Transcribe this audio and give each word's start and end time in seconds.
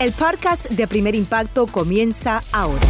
El 0.00 0.12
podcast 0.12 0.70
de 0.70 0.86
Primer 0.86 1.16
Impacto 1.16 1.66
comienza 1.66 2.40
ahora. 2.52 2.86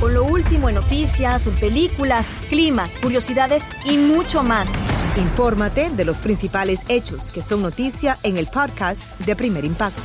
Con 0.00 0.12
lo 0.12 0.24
último 0.24 0.68
en 0.68 0.74
noticias, 0.74 1.46
en 1.46 1.54
películas, 1.54 2.26
clima, 2.50 2.90
curiosidades 3.00 3.64
y 3.86 3.96
mucho 3.96 4.42
más. 4.42 4.68
Infórmate 5.16 5.88
de 5.88 6.04
los 6.04 6.18
principales 6.18 6.80
hechos 6.88 7.32
que 7.32 7.40
son 7.40 7.62
noticia 7.62 8.18
en 8.22 8.36
el 8.36 8.48
podcast 8.48 9.18
de 9.20 9.34
Primer 9.34 9.64
Impacto. 9.64 10.02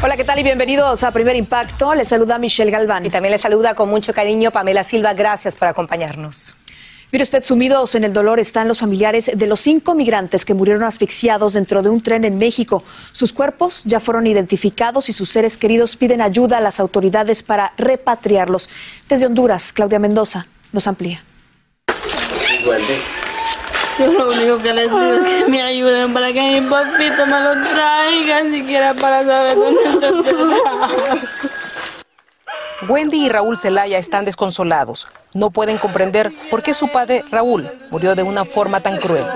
Hola, 0.00 0.16
¿qué 0.16 0.22
tal? 0.22 0.38
Y 0.38 0.44
bienvenidos 0.44 1.02
a 1.02 1.10
Primer 1.10 1.34
Impacto. 1.34 1.92
Les 1.96 2.06
saluda 2.06 2.38
Michelle 2.38 2.70
Galván. 2.70 3.04
Y 3.06 3.10
también 3.10 3.32
les 3.32 3.40
saluda 3.40 3.74
con 3.74 3.88
mucho 3.88 4.14
cariño 4.14 4.52
Pamela 4.52 4.84
Silva. 4.84 5.12
Gracias 5.12 5.56
por 5.56 5.66
acompañarnos. 5.66 6.54
Mire 7.14 7.22
usted, 7.22 7.44
sumidos 7.44 7.94
en 7.94 8.02
el 8.02 8.12
dolor 8.12 8.40
están 8.40 8.66
los 8.66 8.80
familiares 8.80 9.30
de 9.32 9.46
los 9.46 9.60
cinco 9.60 9.94
migrantes 9.94 10.44
que 10.44 10.52
murieron 10.52 10.82
asfixiados 10.82 11.52
dentro 11.52 11.80
de 11.80 11.88
un 11.88 12.00
tren 12.00 12.24
en 12.24 12.38
México. 12.38 12.82
Sus 13.12 13.32
cuerpos 13.32 13.82
ya 13.84 14.00
fueron 14.00 14.26
identificados 14.26 15.08
y 15.08 15.12
sus 15.12 15.30
seres 15.30 15.56
queridos 15.56 15.94
piden 15.94 16.20
ayuda 16.20 16.58
a 16.58 16.60
las 16.60 16.80
autoridades 16.80 17.44
para 17.44 17.72
repatriarlos. 17.78 18.68
Desde 19.08 19.26
Honduras, 19.26 19.72
Claudia 19.72 20.00
Mendoza 20.00 20.48
nos 20.72 20.88
amplía. 20.88 21.22
Yo 24.00 24.12
lo 24.12 24.32
único 24.32 24.58
que 24.58 24.74
les 24.74 24.88
pido 24.88 25.14
es 25.14 25.44
que 25.44 25.50
me 25.52 25.62
ayuden 25.62 26.12
para 26.12 26.32
que 26.32 26.42
mi 26.42 26.68
papito 26.68 27.26
me 27.26 27.40
lo 27.40 27.62
traiga, 27.62 28.42
siquiera 28.50 28.92
para 28.92 29.24
saber 29.24 29.56
dónde 29.56 29.84
está. 29.84 30.88
Wendy 32.88 33.26
y 33.26 33.28
Raúl 33.28 33.56
Zelaya 33.56 33.98
están 33.98 34.24
desconsolados. 34.24 35.06
No 35.34 35.50
pueden 35.50 35.78
comprender 35.78 36.32
por 36.48 36.62
qué 36.62 36.72
su 36.74 36.86
padre, 36.88 37.24
Raúl, 37.30 37.68
murió 37.90 38.14
de 38.14 38.22
una 38.22 38.44
forma 38.44 38.80
tan 38.80 38.98
cruel. 38.98 39.26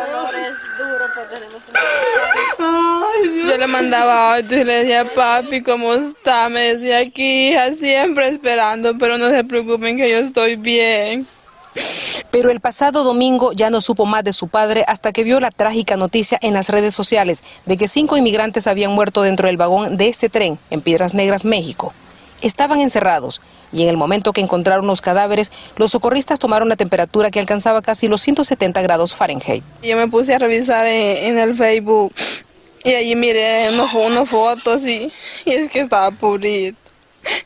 Yo 3.46 3.58
le 3.58 3.66
mandaba 3.66 4.38
y 4.38 4.44
le 4.44 4.64
decía, 4.64 5.04
papi, 5.12 5.62
¿cómo 5.62 5.94
está? 5.94 6.48
Me 6.48 6.74
decía 6.74 6.98
aquí, 6.98 7.48
hija, 7.48 7.74
siempre 7.74 8.28
esperando, 8.28 8.96
pero 8.96 9.18
no 9.18 9.28
se 9.28 9.42
preocupen 9.42 9.96
que 9.96 10.08
yo 10.08 10.18
estoy 10.18 10.54
bien. 10.54 11.26
Pero 12.30 12.50
el 12.50 12.60
pasado 12.60 13.02
domingo 13.02 13.52
ya 13.52 13.68
no 13.68 13.80
supo 13.80 14.06
más 14.06 14.22
de 14.22 14.32
su 14.32 14.46
padre 14.48 14.84
hasta 14.86 15.12
que 15.12 15.24
vio 15.24 15.40
la 15.40 15.50
trágica 15.50 15.96
noticia 15.96 16.38
en 16.42 16.54
las 16.54 16.68
redes 16.68 16.94
sociales 16.94 17.42
de 17.66 17.76
que 17.76 17.88
cinco 17.88 18.16
inmigrantes 18.16 18.68
habían 18.68 18.92
muerto 18.92 19.22
dentro 19.22 19.48
del 19.48 19.56
vagón 19.56 19.96
de 19.96 20.08
este 20.08 20.28
tren 20.28 20.58
en 20.70 20.80
Piedras 20.80 21.14
Negras, 21.14 21.44
México. 21.44 21.92
Estaban 22.42 22.80
encerrados 22.80 23.40
y 23.72 23.82
en 23.82 23.88
el 23.88 23.96
momento 23.96 24.32
que 24.32 24.40
encontraron 24.40 24.86
los 24.86 25.00
cadáveres, 25.00 25.50
los 25.76 25.90
socorristas 25.90 26.38
tomaron 26.38 26.68
la 26.68 26.76
temperatura 26.76 27.30
que 27.30 27.40
alcanzaba 27.40 27.82
casi 27.82 28.08
los 28.08 28.20
170 28.22 28.80
grados 28.82 29.14
Fahrenheit. 29.14 29.64
Yo 29.82 29.96
me 29.96 30.08
puse 30.08 30.34
a 30.34 30.38
revisar 30.38 30.86
en, 30.86 31.38
el 31.38 31.56
Facebook 31.56 32.12
y 32.84 32.94
allí 32.94 33.16
miré 33.16 33.68
unas, 33.70 34.28
fotos 34.28 34.82
y, 34.86 35.12
y, 35.44 35.50
es 35.50 35.70
que 35.70 35.80
estaba 35.80 36.10
purito. 36.10 36.78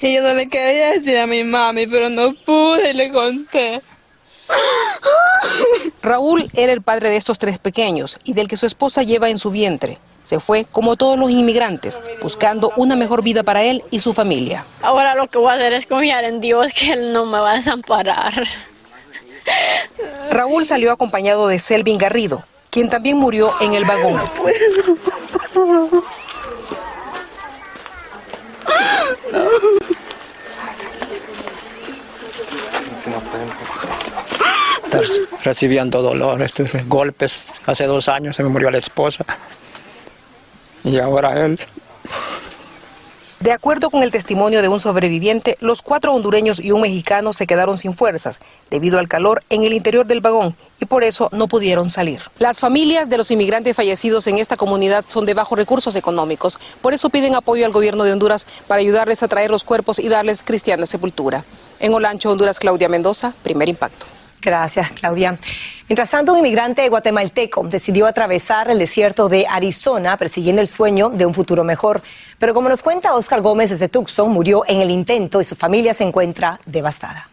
Y 0.00 0.14
yo 0.14 0.22
no 0.22 0.34
le 0.34 0.48
quería 0.48 0.90
decir 0.90 1.18
a 1.18 1.26
mi 1.26 1.42
mami, 1.42 1.86
pero 1.86 2.08
no 2.08 2.34
pude 2.34 2.90
y 2.90 2.94
le 2.94 3.10
conté. 3.10 3.80
Raúl 6.02 6.50
era 6.54 6.72
el 6.72 6.82
padre 6.82 7.08
de 7.08 7.16
estos 7.16 7.38
tres 7.38 7.58
pequeños 7.58 8.18
y 8.24 8.34
del 8.34 8.48
que 8.48 8.56
su 8.56 8.66
esposa 8.66 9.02
lleva 9.02 9.30
en 9.30 9.38
su 9.38 9.50
vientre. 9.50 9.98
Se 10.22 10.38
fue 10.38 10.64
como 10.70 10.96
todos 10.96 11.18
los 11.18 11.30
inmigrantes, 11.30 12.00
buscando 12.20 12.72
una 12.76 12.94
mejor 12.94 13.22
vida 13.22 13.42
para 13.42 13.62
él 13.64 13.82
y 13.90 14.00
su 14.00 14.12
familia. 14.12 14.64
Ahora 14.80 15.14
lo 15.14 15.26
que 15.26 15.38
voy 15.38 15.50
a 15.50 15.54
hacer 15.54 15.72
es 15.72 15.86
confiar 15.86 16.24
en 16.24 16.40
Dios 16.40 16.72
que 16.72 16.92
Él 16.92 17.12
no 17.12 17.26
me 17.26 17.38
va 17.38 17.52
a 17.52 17.54
desamparar. 17.56 18.46
Raúl 20.30 20.64
salió 20.64 20.92
acompañado 20.92 21.48
de 21.48 21.58
Selvin 21.58 21.98
Garrido, 21.98 22.44
quien 22.70 22.88
también 22.88 23.16
murió 23.18 23.52
en 23.60 23.74
el 23.74 23.84
vagón. 23.84 24.20
recibiendo 35.42 36.00
dolor, 36.00 36.40
estos 36.42 36.68
golpes. 36.86 37.54
Hace 37.66 37.86
dos 37.86 38.08
años 38.08 38.36
se 38.36 38.44
me 38.44 38.48
murió 38.50 38.70
la 38.70 38.78
esposa 38.78 39.24
y 40.84 40.98
ahora 40.98 41.44
él. 41.44 41.58
De 43.42 43.50
acuerdo 43.50 43.90
con 43.90 44.04
el 44.04 44.12
testimonio 44.12 44.62
de 44.62 44.68
un 44.68 44.78
sobreviviente, 44.78 45.56
los 45.58 45.82
cuatro 45.82 46.14
hondureños 46.14 46.60
y 46.60 46.70
un 46.70 46.80
mexicano 46.80 47.32
se 47.32 47.48
quedaron 47.48 47.76
sin 47.76 47.92
fuerzas 47.92 48.38
debido 48.70 49.00
al 49.00 49.08
calor 49.08 49.42
en 49.50 49.64
el 49.64 49.72
interior 49.72 50.06
del 50.06 50.20
vagón 50.20 50.54
y 50.80 50.84
por 50.84 51.02
eso 51.02 51.28
no 51.32 51.48
pudieron 51.48 51.90
salir. 51.90 52.22
Las 52.38 52.60
familias 52.60 53.10
de 53.10 53.16
los 53.16 53.32
inmigrantes 53.32 53.74
fallecidos 53.74 54.28
en 54.28 54.38
esta 54.38 54.56
comunidad 54.56 55.06
son 55.08 55.26
de 55.26 55.34
bajos 55.34 55.58
recursos 55.58 55.96
económicos, 55.96 56.60
por 56.80 56.94
eso 56.94 57.10
piden 57.10 57.34
apoyo 57.34 57.66
al 57.66 57.72
gobierno 57.72 58.04
de 58.04 58.12
Honduras 58.12 58.46
para 58.68 58.80
ayudarles 58.80 59.24
a 59.24 59.28
traer 59.28 59.50
los 59.50 59.64
cuerpos 59.64 59.98
y 59.98 60.08
darles 60.08 60.44
cristiana 60.44 60.86
sepultura. 60.86 61.44
En 61.80 61.94
Olancho, 61.94 62.30
Honduras, 62.30 62.60
Claudia 62.60 62.88
Mendoza, 62.88 63.34
primer 63.42 63.68
impacto. 63.68 64.06
Gracias, 64.42 64.90
Claudia. 64.90 65.38
Mientras 65.88 66.10
tanto, 66.10 66.32
un 66.32 66.38
inmigrante 66.38 66.88
guatemalteco 66.88 67.62
decidió 67.64 68.06
atravesar 68.06 68.68
el 68.70 68.78
desierto 68.78 69.28
de 69.28 69.46
Arizona 69.48 70.16
persiguiendo 70.16 70.60
el 70.60 70.68
sueño 70.68 71.10
de 71.10 71.24
un 71.24 71.32
futuro 71.32 71.62
mejor. 71.62 72.02
Pero 72.38 72.52
como 72.52 72.68
nos 72.68 72.82
cuenta 72.82 73.14
Oscar 73.14 73.40
Gómez 73.40 73.70
desde 73.70 73.88
Tucson, 73.88 74.32
murió 74.32 74.64
en 74.66 74.80
el 74.80 74.90
intento 74.90 75.40
y 75.40 75.44
su 75.44 75.54
familia 75.54 75.94
se 75.94 76.04
encuentra 76.04 76.58
devastada. 76.66 77.28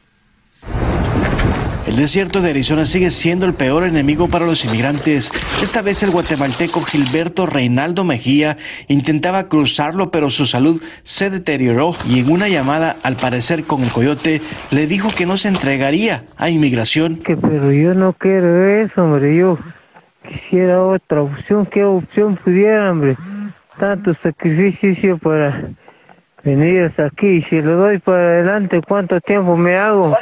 El 1.90 1.96
desierto 1.96 2.42
de 2.42 2.52
Arizona 2.52 2.86
sigue 2.86 3.10
siendo 3.10 3.48
el 3.48 3.56
peor 3.56 3.84
enemigo 3.84 4.28
para 4.28 4.46
los 4.46 4.64
inmigrantes. 4.64 5.32
Esta 5.64 5.82
vez 5.82 6.04
el 6.04 6.12
guatemalteco 6.12 6.84
Gilberto 6.84 7.48
Reinaldo 7.48 8.04
Mejía 8.04 8.58
intentaba 8.88 9.48
cruzarlo, 9.48 10.12
pero 10.12 10.30
su 10.30 10.46
salud 10.46 10.84
se 11.02 11.32
deterioró 11.32 11.96
y 12.08 12.20
en 12.20 12.30
una 12.30 12.48
llamada, 12.48 12.98
al 13.02 13.16
parecer 13.16 13.64
con 13.64 13.82
el 13.82 13.90
coyote, 13.90 14.40
le 14.70 14.86
dijo 14.86 15.10
que 15.10 15.26
no 15.26 15.36
se 15.38 15.48
entregaría 15.48 16.26
a 16.38 16.52
inmigración. 16.52 17.18
Que 17.18 17.36
pero 17.36 17.72
yo 17.72 17.96
no 17.96 18.14
quiero 18.14 18.68
eso, 18.68 19.06
hombre. 19.06 19.36
Yo 19.36 19.58
quisiera 20.28 20.84
otra 20.84 21.24
opción. 21.24 21.66
¿Qué 21.66 21.84
opción 21.84 22.36
pudiera, 22.36 22.92
hombre? 22.92 23.18
Tanto 23.80 24.14
sacrificio 24.14 25.18
para 25.18 25.72
venir 26.44 26.84
hasta 26.84 27.06
aquí. 27.06 27.42
Si 27.42 27.62
lo 27.62 27.78
doy 27.78 28.00
para 28.00 28.18
adelante, 28.18 28.82
¿cuánto 28.88 29.20
tiempo 29.22 29.56
me 29.56 29.76
hago? 29.76 30.16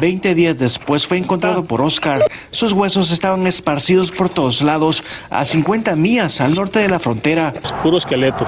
Veinte 0.00 0.34
días 0.34 0.58
después 0.58 1.06
fue 1.06 1.18
encontrado 1.18 1.64
por 1.64 1.80
Oscar. 1.82 2.24
Sus 2.50 2.72
huesos 2.72 3.10
estaban 3.12 3.46
esparcidos 3.46 4.10
por 4.10 4.28
todos 4.28 4.62
lados, 4.62 5.04
a 5.30 5.44
50 5.44 5.96
millas 5.96 6.40
al 6.40 6.54
norte 6.54 6.80
de 6.80 6.88
la 6.88 6.98
frontera. 6.98 7.52
Es 7.62 7.72
puro 7.72 7.98
esqueleto. 7.98 8.46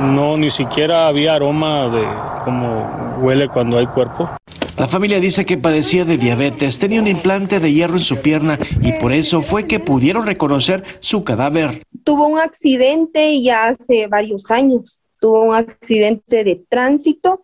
No, 0.00 0.36
ni 0.36 0.50
siquiera 0.50 1.08
había 1.08 1.34
aroma 1.34 1.88
de 1.88 2.04
cómo 2.44 3.18
huele 3.20 3.48
cuando 3.48 3.78
hay 3.78 3.86
cuerpo. 3.86 4.30
La 4.76 4.86
familia 4.86 5.20
dice 5.20 5.46
que 5.46 5.56
padecía 5.56 6.04
de 6.04 6.18
diabetes, 6.18 6.78
tenía 6.78 7.00
un 7.00 7.06
implante 7.06 7.60
de 7.60 7.72
hierro 7.72 7.94
en 7.94 8.00
su 8.00 8.18
pierna 8.18 8.58
y 8.82 8.92
por 8.92 9.14
eso 9.14 9.40
fue 9.40 9.64
que 9.64 9.80
pudieron 9.80 10.26
reconocer 10.26 10.84
su 11.00 11.24
cadáver. 11.24 11.82
Tuvo 12.04 12.26
un 12.26 12.38
accidente 12.38 13.40
ya 13.42 13.68
hace 13.68 14.06
varios 14.06 14.50
años 14.50 15.00
tuvo 15.26 15.42
un 15.42 15.56
accidente 15.56 16.44
de 16.44 16.62
tránsito 16.68 17.42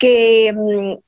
que, 0.00 0.52
mm, 0.52 0.98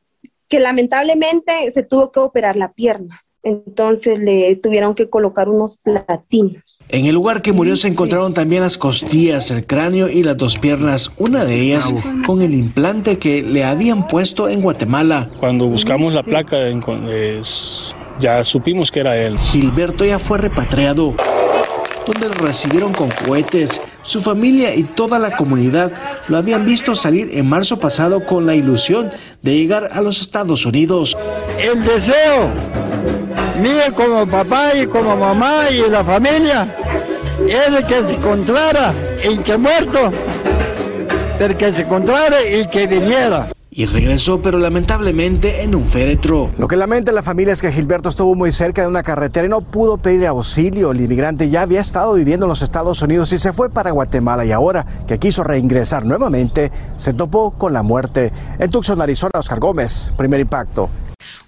que 0.47 0.61
lamentablemente 0.61 1.69
se 1.73 1.83
tuvo 1.83 2.13
que 2.13 2.21
operar 2.21 2.55
la 2.55 2.71
pierna. 2.71 3.25
Entonces 3.43 4.21
le 4.21 4.55
tuvieron 4.55 4.95
que 4.95 5.11
colocar 5.11 5.49
unos 5.49 5.77
platinos. 5.79 6.79
En 6.89 7.07
el 7.07 7.17
lugar 7.17 7.43
que 7.43 7.51
murió 7.51 7.77
se 7.77 7.89
encontraron 7.89 8.35
también 8.35 8.63
las 8.63 8.79
costillas, 8.79 9.51
el 9.51 9.67
cráneo 9.67 10.09
y 10.09 10.23
las 10.23 10.37
dos 10.37 10.61
piernas, 10.61 11.11
una 11.19 11.45
de 11.45 11.61
ellas 11.61 11.93
con 12.25 12.41
el 12.41 12.55
implante 12.55 13.19
que 13.19 13.43
le 13.43 13.65
habían 13.65 14.07
puesto 14.07 14.49
en 14.49 14.63
Guatemala. 14.63 15.29
Cuando 15.41 15.67
buscamos 15.67 16.13
la 16.13 16.23
placa 16.23 16.57
ya 18.21 18.45
supimos 18.45 18.93
que 18.93 19.01
era 19.01 19.17
él. 19.17 19.37
Gilberto 19.41 20.05
ya 20.05 20.21
fue 20.21 20.39
repatriado 20.39 21.17
donde 22.07 22.29
lo 22.29 22.35
recibieron 22.35 22.93
con 22.93 23.09
cohetes. 23.27 23.81
Su 24.03 24.21
familia 24.21 24.75
y 24.75 24.83
toda 24.83 25.19
la 25.19 25.37
comunidad 25.37 25.93
lo 26.29 26.37
habían 26.37 26.67
visto 26.67 26.95
salir 26.95 27.31
en 27.33 27.49
marzo 27.49 27.79
pasado 27.79 28.25
con 28.27 28.47
la 28.47 28.55
ilusión 28.55 29.11
de 29.43 29.57
llegar 29.57 29.91
a 29.93 30.01
los 30.01 30.21
Estados 30.21 30.67
Unidos. 30.67 31.17
El 31.59 31.83
deseo 31.85 32.49
mío 33.61 33.95
como 33.95 34.27
papá 34.27 34.73
y 34.75 34.87
como 34.87 35.17
mamá 35.17 35.71
y 35.71 35.89
la 35.89 36.03
familia 36.03 36.75
es 37.47 37.85
que 37.85 38.05
se 38.05 38.15
encontrara 38.15 38.93
en 39.23 39.43
que 39.43 39.57
muerto, 39.57 40.13
pero 41.39 41.57
que 41.57 41.73
se 41.73 41.83
encontrara 41.83 42.43
y 42.45 42.67
que 42.67 42.87
viniera 42.87 43.52
y 43.75 43.87
regresó, 43.87 44.43
pero 44.43 44.59
lamentablemente 44.59 45.63
en 45.63 45.75
un 45.75 45.89
féretro. 45.89 46.51
Lo 46.59 46.69
que 46.69 46.77
lamenta 46.77 47.11
la 47.11 47.23
familia 47.23 47.55
es 47.55 47.63
que 47.63 47.73
Gilberto 47.73 48.11
estuvo 48.11 48.35
muy 48.35 48.53
cerca 48.53 48.83
de 48.83 48.89
una 48.89 49.03
carretera 49.03 49.47
y 49.47 49.49
no 49.49 49.63
pudo 49.63 49.97
pedir 49.97 50.27
auxilio. 50.27 50.93
El 50.93 51.01
inmigrante 51.01 51.49
ya 51.49 51.63
había 51.63 51.81
estado 51.81 52.13
viviendo 52.13 52.45
en 52.45 52.51
los 52.51 52.61
Estados 52.61 53.01
Unidos 53.01 53.33
y 53.33 53.39
se 53.39 53.55
fue 53.55 53.71
para 53.71 53.91
Guatemala 53.91 54.45
y 54.45 54.53
ahora 54.53 54.85
que 55.07 55.19
quiso 55.19 55.43
reingresar 55.43 56.05
nuevamente, 56.05 56.71
se 56.97 57.15
topó 57.15 57.51
con 57.53 57.73
la 57.73 57.83
muerte. 57.83 58.31
En 58.59 58.71
Tucson, 58.71 59.01
Arizona, 59.01 59.33
Oscar 59.39 59.59
Gómez, 59.59 60.13
primer 60.19 60.41
impacto. 60.41 60.91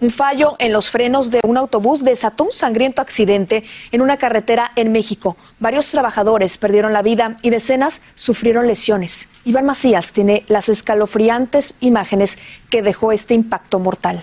Un 0.00 0.10
fallo 0.10 0.56
en 0.58 0.72
los 0.72 0.90
frenos 0.90 1.30
de 1.30 1.40
un 1.44 1.56
autobús 1.56 2.02
desató 2.04 2.44
un 2.44 2.52
sangriento 2.52 3.00
accidente 3.00 3.64
en 3.92 4.02
una 4.02 4.16
carretera 4.16 4.72
en 4.76 4.92
México. 4.92 5.36
Varios 5.60 5.90
trabajadores 5.90 6.58
perdieron 6.58 6.92
la 6.92 7.02
vida 7.02 7.36
y 7.42 7.50
decenas 7.50 8.02
sufrieron 8.14 8.66
lesiones. 8.66 9.28
Iván 9.44 9.66
Macías 9.66 10.12
tiene 10.12 10.44
las 10.48 10.68
escalofriantes 10.68 11.74
imágenes 11.80 12.38
que 12.70 12.82
dejó 12.82 13.12
este 13.12 13.34
impacto 13.34 13.78
mortal. 13.78 14.22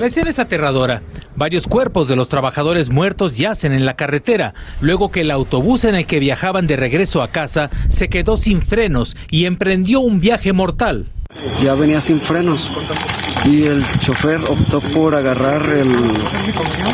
La 0.00 0.06
escena 0.06 0.30
es 0.30 0.38
aterradora. 0.38 1.02
Varios 1.36 1.66
cuerpos 1.66 2.08
de 2.08 2.16
los 2.16 2.28
trabajadores 2.28 2.90
muertos 2.90 3.36
yacen 3.36 3.72
en 3.72 3.84
la 3.84 3.94
carretera, 3.94 4.54
luego 4.80 5.10
que 5.10 5.22
el 5.22 5.30
autobús 5.30 5.84
en 5.84 5.94
el 5.94 6.06
que 6.06 6.18
viajaban 6.18 6.66
de 6.66 6.76
regreso 6.76 7.22
a 7.22 7.28
casa 7.28 7.70
se 7.88 8.08
quedó 8.08 8.36
sin 8.36 8.62
frenos 8.62 9.16
y 9.30 9.46
emprendió 9.46 10.00
un 10.00 10.20
viaje 10.20 10.52
mortal. 10.52 11.06
Ya 11.62 11.74
venía 11.74 12.00
sin 12.00 12.20
frenos 12.20 12.70
y 13.44 13.64
el 13.64 13.84
chofer 14.00 14.40
optó 14.48 14.80
por 14.80 15.14
agarrar 15.14 15.62
el 15.70 15.88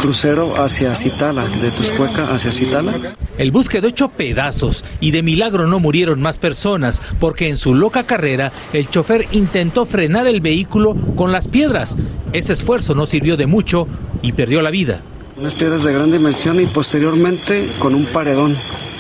crucero 0.01 0.63
hacia 0.63 0.95
Citala, 0.95 1.47
de 1.47 1.71
Tuscueca 1.71 2.33
hacia 2.33 2.53
Citala. 2.53 3.15
El 3.39 3.51
bus 3.51 3.69
quedó 3.69 3.89
hecho 3.89 4.09
pedazos 4.09 4.85
y 5.01 5.11
de 5.11 5.23
milagro 5.23 5.67
no 5.67 5.81
murieron 5.81 6.21
más 6.21 6.39
personas 6.39 7.03
porque 7.19 7.49
en 7.49 7.57
su 7.57 7.75
loca 7.75 8.05
carrera 8.05 8.53
el 8.73 8.89
chofer 8.89 9.27
intentó 9.33 9.87
frenar 9.87 10.27
el 10.27 10.41
vehículo 10.41 10.95
con 11.17 11.33
las 11.33 11.49
piedras. 11.49 11.97
Ese 12.33 12.53
esfuerzo 12.53 12.95
no 12.95 13.07
sirvió 13.07 13.37
de 13.37 13.47
mucho 13.47 13.89
y 14.23 14.33
perdió 14.33 14.63
la 14.63 14.71
vida. 14.71 15.01
Unas 15.37 15.55
piedras 15.55 15.85
de 15.85 15.93
gran 15.93 16.11
dimensión 16.11 16.61
y 16.61 16.67
posteriormente 16.67 17.69
con 17.79 17.95
un 17.95 18.07
paredón 18.07 18.57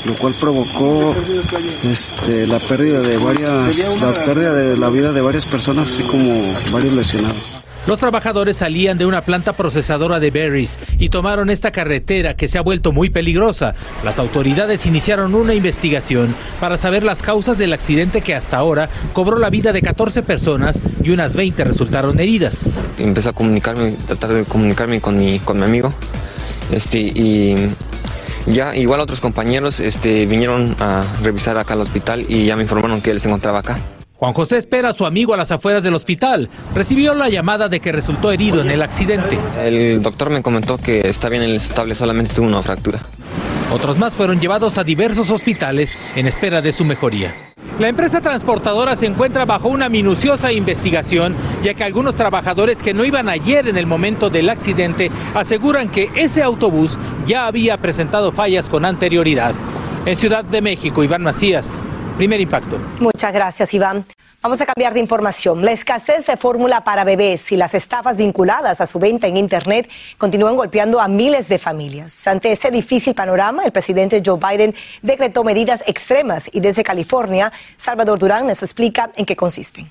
lo 0.06 0.14
cual 0.14 0.35
provocó 0.35 1.14
este, 1.85 2.47
la 2.47 2.58
pérdida 2.58 3.00
de 3.00 3.17
varias, 3.17 4.00
la 4.00 4.12
pérdida 4.12 4.55
de 4.55 4.76
la 4.76 4.88
vida 4.91 5.12
de 5.12 5.20
varias 5.20 5.47
personas, 5.47 5.93
así 5.93 6.03
como 6.03 6.55
varios 6.70 6.94
lesionados. 6.94 7.62
Los 7.87 8.00
trabajadores 8.00 8.56
salían 8.56 8.99
de 8.99 9.06
una 9.06 9.20
planta 9.20 9.53
procesadora 9.53 10.19
de 10.19 10.32
berries 10.32 10.76
y 10.99 11.08
tomaron 11.08 11.50
esta 11.50 11.70
carretera 11.70 12.35
que 12.35 12.49
se 12.49 12.58
ha 12.58 12.61
vuelto 12.61 12.91
muy 12.91 13.11
peligrosa. 13.11 13.75
Las 14.05 14.19
autoridades 14.19 14.87
iniciaron 14.87 15.37
una 15.37 15.55
investigación 15.55 16.35
para 16.58 16.76
saber 16.79 17.05
las 17.05 17.23
causas 17.23 17.58
del 17.58 17.73
accidente 17.73 18.23
que 18.23 18.35
hasta 18.35 18.56
ahora 18.56 18.88
cobró 19.12 19.38
la 19.38 19.50
vida 19.50 19.73
de 19.73 19.82
14 19.82 20.25
personas 20.25 20.82
y 21.00 21.11
unas 21.11 21.37
20 21.37 21.62
resultaron 21.62 22.19
heridas. 22.19 22.70
Empecé 22.99 23.29
a 23.29 23.32
comunicarme, 23.32 23.93
tratar 24.08 24.32
de 24.32 24.43
comunicarme 24.43 25.00
con 25.00 25.17
mi, 25.17 25.38
con 25.38 25.61
mi 25.61 25.64
amigo 25.64 25.93
este, 26.73 26.99
y 26.99 27.55
ya 28.46 28.75
igual 28.75 29.00
otros 29.00 29.20
compañeros 29.20 29.81
este, 29.81 30.26
vinieron 30.26 30.76
a 30.81 31.04
revisar 31.22 31.58
acá 31.58 31.75
al 31.75 31.81
hospital 31.81 32.25
y 32.28 32.46
ya 32.46 32.56
me 32.56 32.62
informaron 32.62 33.00
que 33.00 33.10
él 33.10 33.20
se 33.20 33.28
encontraba 33.28 33.60
acá. 33.60 33.78
Juan 34.19 34.32
José 34.32 34.56
espera 34.56 34.90
a 34.90 34.93
su 34.94 35.04
amigo 35.04 35.34
a 35.34 35.37
las 35.37 35.52
afueras 35.52 35.82
del 35.82 35.94
hospital. 35.94 36.48
Recibió 36.75 37.12
la 37.12 37.28
llamada 37.28 37.69
de 37.69 37.81
que 37.81 37.93
resultó 37.93 38.32
herido 38.32 38.62
en 38.62 38.70
el 38.70 38.81
accidente. 38.81 39.38
El 39.62 40.00
doctor 40.00 40.31
me 40.31 40.43
comentó 40.43 40.78
que 40.78 41.00
está 41.00 41.28
bien 41.28 41.43
el 41.43 41.56
estable, 41.56 41.94
solamente 41.94 42.32
tuvo 42.34 42.46
una 42.46 42.62
fractura. 42.62 43.00
Otros 43.70 43.98
más 43.98 44.16
fueron 44.16 44.40
llevados 44.40 44.78
a 44.78 44.84
diversos 44.84 45.31
hospitales 45.31 45.96
en 46.14 46.26
espera 46.26 46.62
de 46.62 46.72
su 46.72 46.84
mejoría. 46.84 47.34
La 47.78 47.88
empresa 47.88 48.23
transportadora 48.23 48.96
se 48.96 49.05
encuentra 49.05 49.44
bajo 49.44 49.69
una 49.69 49.90
minuciosa 49.90 50.50
investigación, 50.50 51.37
ya 51.62 51.75
que 51.75 51.84
algunos 51.84 52.17
trabajadores 52.17 52.82
que 52.82 52.94
no 52.94 53.05
iban 53.05 53.28
ayer 53.28 53.69
en 53.69 53.76
el 53.76 53.87
momento 53.87 54.31
del 54.31 54.49
accidente 54.49 55.11
aseguran 55.34 55.90
que 55.90 56.11
ese 56.14 56.43
autobús 56.43 56.99
ya 57.26 57.46
había 57.46 57.76
presentado 57.76 58.32
fallas 58.32 58.70
con 58.70 58.87
anterioridad. 58.87 59.55
En 60.06 60.17
Ciudad 60.17 60.43
de 60.43 60.62
México, 60.62 61.05
Iván 61.05 61.23
Macías, 61.23 61.84
primer 62.17 62.41
impacto. 62.41 62.79
Muchas 62.99 63.33
gracias, 63.33 63.73
Iván. 63.75 64.05
Vamos 64.43 64.61
a 64.61 64.67
cambiar 64.67 64.95
de 64.95 65.01
información. 65.01 65.65
La 65.65 65.73
escasez 65.73 66.27
de 66.27 66.37
fórmula 66.37 66.85
para 66.85 67.05
bebés 67.05 67.51
y 67.51 67.57
las 67.57 67.75
estafas 67.75 68.17
vinculadas 68.17 68.81
a 68.81 68.87
su 68.87 68.99
venta 68.99 69.27
en 69.27 69.37
Internet 69.37 69.89
continúan 70.19 70.57
golpeando 70.57 71.01
a 71.01 71.09
miles 71.09 71.49
de 71.49 71.59
familias. 71.59 72.27
Ante 72.27 72.53
ese 72.53 72.71
difícil 72.71 73.15
panorama, 73.15 73.65
el 73.65 73.73
presidente 73.73 74.23
Joe 74.25 74.39
Biden 74.39 74.75
decretó 75.03 75.43
medidas 75.43 75.83
extremas 75.87 76.49
y 76.53 76.61
desde 76.61 76.85
California, 76.85 77.53
Salvador 77.77 78.19
Durán 78.19 78.47
nos 78.47 78.63
explica 78.63 79.11
en 79.17 79.27
qué 79.27 79.35
consisten. 79.35 79.91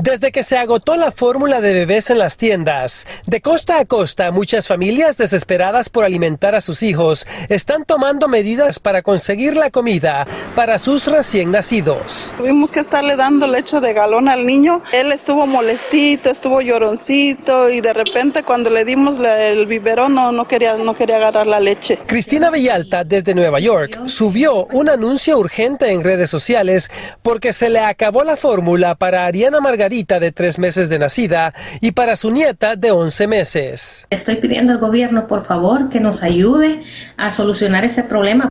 Desde 0.00 0.30
que 0.30 0.44
se 0.44 0.56
agotó 0.56 0.96
la 0.96 1.10
fórmula 1.10 1.60
de 1.60 1.72
bebés 1.72 2.08
en 2.10 2.18
las 2.18 2.36
tiendas, 2.36 3.04
de 3.26 3.40
costa 3.40 3.80
a 3.80 3.84
costa, 3.84 4.30
muchas 4.30 4.68
familias 4.68 5.16
desesperadas 5.16 5.88
por 5.88 6.04
alimentar 6.04 6.54
a 6.54 6.60
sus 6.60 6.84
hijos 6.84 7.26
están 7.48 7.84
tomando 7.84 8.28
medidas 8.28 8.78
para 8.78 9.02
conseguir 9.02 9.56
la 9.56 9.70
comida 9.72 10.24
para 10.54 10.78
sus 10.78 11.04
recién 11.06 11.50
nacidos. 11.50 12.32
Tuvimos 12.36 12.70
que 12.70 12.78
estarle 12.78 13.16
dando 13.16 13.48
leche 13.48 13.80
de 13.80 13.92
galón 13.92 14.28
al 14.28 14.46
niño. 14.46 14.84
Él 14.92 15.10
estuvo 15.10 15.48
molestito, 15.48 16.30
estuvo 16.30 16.60
lloroncito 16.60 17.68
y 17.68 17.80
de 17.80 17.92
repente 17.92 18.44
cuando 18.44 18.70
le 18.70 18.84
dimos 18.84 19.18
el 19.18 19.66
biberón 19.66 20.14
no, 20.14 20.30
no, 20.30 20.46
quería, 20.46 20.76
no 20.76 20.94
quería 20.94 21.16
agarrar 21.16 21.48
la 21.48 21.58
leche. 21.58 21.98
Cristina 22.06 22.50
Villalta, 22.50 23.02
desde 23.02 23.34
Nueva 23.34 23.58
York, 23.58 24.06
subió 24.06 24.66
un 24.66 24.90
anuncio 24.90 25.36
urgente 25.36 25.90
en 25.90 26.04
redes 26.04 26.30
sociales 26.30 26.88
porque 27.24 27.52
se 27.52 27.68
le 27.68 27.80
acabó 27.80 28.22
la 28.22 28.36
fórmula 28.36 28.94
para 28.94 29.26
Ariana 29.26 29.60
Margarita 29.60 29.87
de 29.88 30.32
tres 30.32 30.58
meses 30.58 30.88
de 30.88 30.98
nacida 30.98 31.54
y 31.80 31.92
para 31.92 32.14
su 32.14 32.30
nieta 32.30 32.76
de 32.76 32.90
11 32.90 33.26
meses. 33.26 34.06
Estoy 34.10 34.36
pidiendo 34.36 34.72
al 34.72 34.78
gobierno, 34.78 35.26
por 35.26 35.46
favor, 35.46 35.88
que 35.88 35.98
nos 35.98 36.22
ayude 36.22 36.82
a 37.16 37.30
solucionar 37.30 37.84
ese 37.84 38.02
problema. 38.02 38.50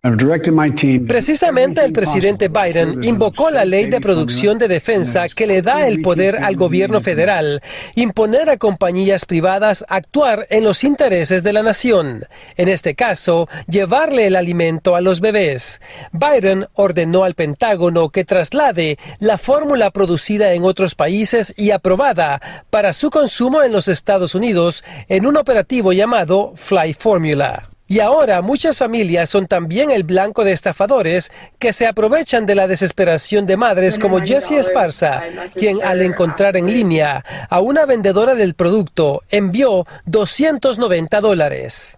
Precisamente 1.08 1.86
el 1.86 1.94
presidente 1.94 2.50
Biden 2.50 3.04
invocó 3.04 3.52
la 3.52 3.66
ley 3.66 3.86
de 3.86 4.02
producción 4.02 4.58
de 4.58 4.68
defensa 4.68 5.26
que 5.34 5.46
le 5.46 5.62
da 5.62 5.88
el 5.88 6.02
poder 6.02 6.44
al 6.44 6.56
gobierno 6.56 7.02
federal 7.02 7.62
imponer 7.94 8.50
a 8.50 8.58
compañías 8.58 9.26
privadas 9.26 9.86
actuar 9.88 10.48
en 10.50 10.64
los 10.64 10.84
intereses 10.84 11.44
de 11.44 11.54
la 11.54 11.62
nación. 11.62 12.26
En 12.56 12.68
este 12.68 12.96
caso, 12.96 13.48
llevarle 13.68 14.26
el 14.26 14.36
alimento 14.36 14.96
a 14.96 15.02
los 15.02 15.22
bebés. 15.22 15.82
Biden 16.12 16.66
ordenó 16.74 17.24
al 17.24 17.36
Pentágono 17.36 18.10
que 18.10 18.26
traslade 18.26 18.98
la 19.20 19.38
fórmula 19.38 19.92
producida 19.92 20.54
en 20.54 20.64
otros 20.64 20.96
países 20.96 21.27
y 21.58 21.72
aprobada 21.72 22.42
para 22.70 22.94
su 22.94 23.10
consumo 23.10 23.64
en 23.64 23.72
los 23.72 23.88
Estados 23.88 24.36
Unidos 24.36 24.84
en 25.10 25.26
un 25.26 25.36
operativo 25.38 25.92
llamado 25.92 26.54
Fly 26.56 26.94
Formula. 26.94 27.64
Y 27.90 28.02
ahora 28.02 28.42
muchas 28.42 28.78
familias 28.78 29.30
son 29.30 29.48
también 29.48 29.92
el 29.92 30.04
blanco 30.04 30.44
de 30.44 30.52
estafadores 30.52 31.32
que 31.58 31.72
se 31.72 31.88
aprovechan 31.88 32.46
de 32.46 32.54
la 32.54 32.68
desesperación 32.68 33.46
de 33.46 33.56
madres 33.56 33.98
como 33.98 34.20
Jessie 34.20 34.60
Esparza, 34.60 35.22
quien 35.56 35.82
al 35.82 36.02
encontrar 36.02 36.58
en 36.58 36.68
línea 36.68 37.24
a 37.50 37.62
una 37.62 37.86
vendedora 37.86 38.36
del 38.36 38.56
producto 38.56 39.24
envió 39.30 39.86
290 40.06 41.22
dólares. 41.22 41.98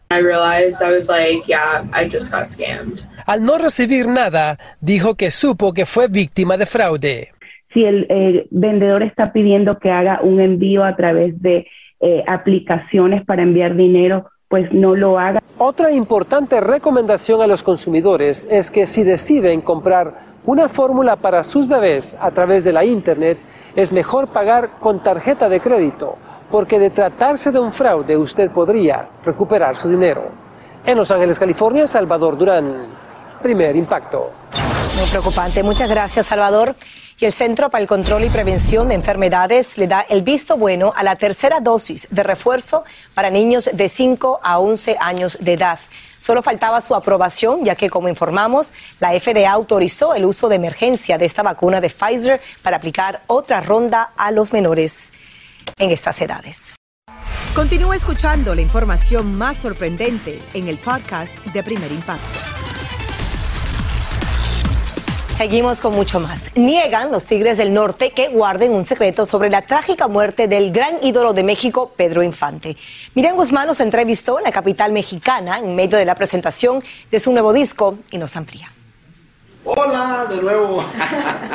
Al 3.25 3.43
no 3.43 3.57
recibir 3.57 4.07
nada, 4.07 4.59
dijo 4.81 5.15
que 5.15 5.31
supo 5.31 5.73
que 5.73 5.87
fue 5.87 6.07
víctima 6.07 6.57
de 6.57 6.65
fraude 6.67 7.33
si 7.73 7.83
el 7.83 8.07
eh, 8.09 8.47
vendedor 8.51 9.03
está 9.03 9.31
pidiendo 9.31 9.77
que 9.79 9.91
haga 9.91 10.19
un 10.23 10.39
envío 10.39 10.83
a 10.83 10.95
través 10.95 11.39
de 11.41 11.67
eh, 12.01 12.23
aplicaciones 12.27 13.25
para 13.25 13.43
enviar 13.43 13.75
dinero, 13.75 14.29
pues 14.47 14.71
no 14.73 14.95
lo 14.95 15.19
haga. 15.19 15.41
Otra 15.57 15.91
importante 15.91 16.59
recomendación 16.59 17.41
a 17.41 17.47
los 17.47 17.61
consumidores 17.61 18.47
es 18.49 18.71
que 18.71 18.85
si 18.85 19.03
deciden 19.03 19.61
comprar 19.61 20.29
una 20.45 20.67
fórmula 20.67 21.17
para 21.17 21.43
sus 21.43 21.67
bebés 21.67 22.15
a 22.19 22.31
través 22.31 22.63
de 22.63 22.73
la 22.73 22.83
Internet, 22.83 23.37
es 23.75 23.91
mejor 23.91 24.29
pagar 24.29 24.71
con 24.79 25.03
tarjeta 25.03 25.47
de 25.47 25.59
crédito, 25.59 26.17
porque 26.49 26.79
de 26.79 26.89
tratarse 26.89 27.51
de 27.51 27.59
un 27.59 27.71
fraude 27.71 28.17
usted 28.17 28.49
podría 28.49 29.07
recuperar 29.23 29.77
su 29.77 29.89
dinero. 29.89 30.29
En 30.85 30.97
Los 30.97 31.11
Ángeles, 31.11 31.37
California, 31.37 31.85
Salvador 31.85 32.37
Durán. 32.37 32.87
Primer 33.43 33.75
impacto. 33.75 34.31
Muy 34.97 35.07
preocupante. 35.09 35.61
Muchas 35.61 35.89
gracias, 35.89 36.25
Salvador 36.25 36.73
y 37.19 37.25
el 37.25 37.33
Centro 37.33 37.69
para 37.69 37.81
el 37.81 37.87
Control 37.87 38.23
y 38.23 38.29
Prevención 38.29 38.87
de 38.87 38.95
Enfermedades 38.95 39.77
le 39.77 39.87
da 39.87 40.01
el 40.01 40.21
visto 40.21 40.57
bueno 40.57 40.93
a 40.95 41.03
la 41.03 41.17
tercera 41.17 41.59
dosis 41.59 42.07
de 42.11 42.23
refuerzo 42.23 42.85
para 43.13 43.29
niños 43.29 43.69
de 43.73 43.89
5 43.89 44.39
a 44.41 44.59
11 44.59 44.97
años 44.99 45.37
de 45.41 45.53
edad. 45.53 45.79
Solo 46.17 46.41
faltaba 46.41 46.81
su 46.81 46.95
aprobación, 46.95 47.63
ya 47.63 47.75
que, 47.75 47.89
como 47.89 48.09
informamos, 48.09 48.73
la 48.99 49.17
FDA 49.19 49.51
autorizó 49.51 50.13
el 50.13 50.25
uso 50.25 50.49
de 50.49 50.55
emergencia 50.55 51.17
de 51.17 51.25
esta 51.25 51.43
vacuna 51.43 51.81
de 51.81 51.89
Pfizer 51.89 52.41
para 52.61 52.77
aplicar 52.77 53.21
otra 53.27 53.61
ronda 53.61 54.11
a 54.17 54.31
los 54.31 54.53
menores 54.53 55.13
en 55.77 55.91
estas 55.91 56.21
edades. 56.21 56.75
Continúa 57.53 57.95
escuchando 57.95 58.55
la 58.55 58.61
información 58.61 59.37
más 59.37 59.57
sorprendente 59.57 60.39
en 60.53 60.67
el 60.67 60.77
podcast 60.77 61.43
de 61.47 61.63
Primer 61.63 61.91
Impacto. 61.91 62.58
Seguimos 65.39 65.79
con 65.79 65.95
mucho 65.95 66.19
más. 66.19 66.53
Niegan 66.57 67.13
los 67.13 67.25
Tigres 67.25 67.57
del 67.57 67.73
Norte 67.73 68.11
que 68.11 68.27
guarden 68.27 68.73
un 68.73 68.83
secreto 68.83 69.25
sobre 69.25 69.49
la 69.49 69.61
trágica 69.61 70.09
muerte 70.09 70.49
del 70.49 70.73
gran 70.73 70.97
ídolo 71.01 71.31
de 71.31 71.43
México, 71.43 71.93
Pedro 71.95 72.23
Infante. 72.23 72.75
Miriam 73.15 73.37
Guzmán 73.37 73.65
nos 73.65 73.79
entrevistó 73.79 74.37
en 74.37 74.43
la 74.43 74.51
capital 74.51 74.91
mexicana 74.91 75.59
en 75.59 75.77
medio 75.77 75.97
de 75.97 76.03
la 76.03 76.15
presentación 76.15 76.83
de 77.09 77.21
su 77.21 77.31
nuevo 77.31 77.53
disco 77.53 77.97
y 78.11 78.17
nos 78.17 78.35
amplía. 78.35 78.69
Hola, 79.63 80.27
de 80.29 80.41
nuevo. 80.41 80.83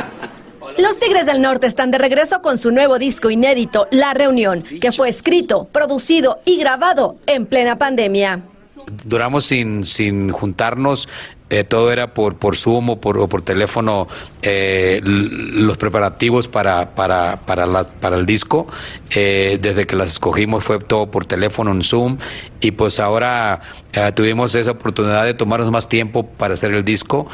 Los 0.78 0.98
Tigres 0.98 1.26
del 1.26 1.42
Norte 1.42 1.66
están 1.66 1.90
de 1.90 1.98
regreso 1.98 2.40
con 2.40 2.56
su 2.56 2.70
nuevo 2.70 2.98
disco 2.98 3.28
inédito, 3.28 3.86
La 3.90 4.14
Reunión, 4.14 4.64
que 4.80 4.92
fue 4.92 5.10
escrito, 5.10 5.64
producido 5.64 6.40
y 6.46 6.56
grabado 6.56 7.16
en 7.26 7.44
plena 7.44 7.76
pandemia. 7.76 8.44
Duramos 9.04 9.44
sin, 9.44 9.84
sin 9.84 10.30
juntarnos 10.30 11.06
eh, 11.54 11.64
todo 11.64 11.92
era 11.92 12.12
por, 12.14 12.36
por 12.36 12.56
Zoom 12.56 12.90
o 12.90 13.00
por, 13.00 13.28
por 13.28 13.42
teléfono, 13.42 14.08
eh, 14.42 15.00
los 15.04 15.76
preparativos 15.76 16.48
para, 16.48 16.94
para, 16.96 17.40
para, 17.46 17.64
la, 17.64 17.84
para 17.84 18.16
el 18.16 18.26
disco. 18.26 18.66
Eh, 19.14 19.58
desde 19.62 19.86
que 19.86 19.94
las 19.94 20.10
escogimos 20.10 20.64
fue 20.64 20.80
todo 20.80 21.10
por 21.10 21.26
teléfono, 21.26 21.70
en 21.70 21.82
Zoom. 21.82 22.18
Y 22.60 22.72
pues 22.72 22.98
ahora 22.98 23.60
tuvimos 24.14 24.54
esa 24.54 24.72
oportunidad 24.72 25.24
de 25.24 25.34
tomarnos 25.34 25.70
más 25.70 25.88
tiempo 25.88 26.26
para 26.26 26.54
hacer 26.54 26.72
el 26.72 26.84
disco. 26.84 27.28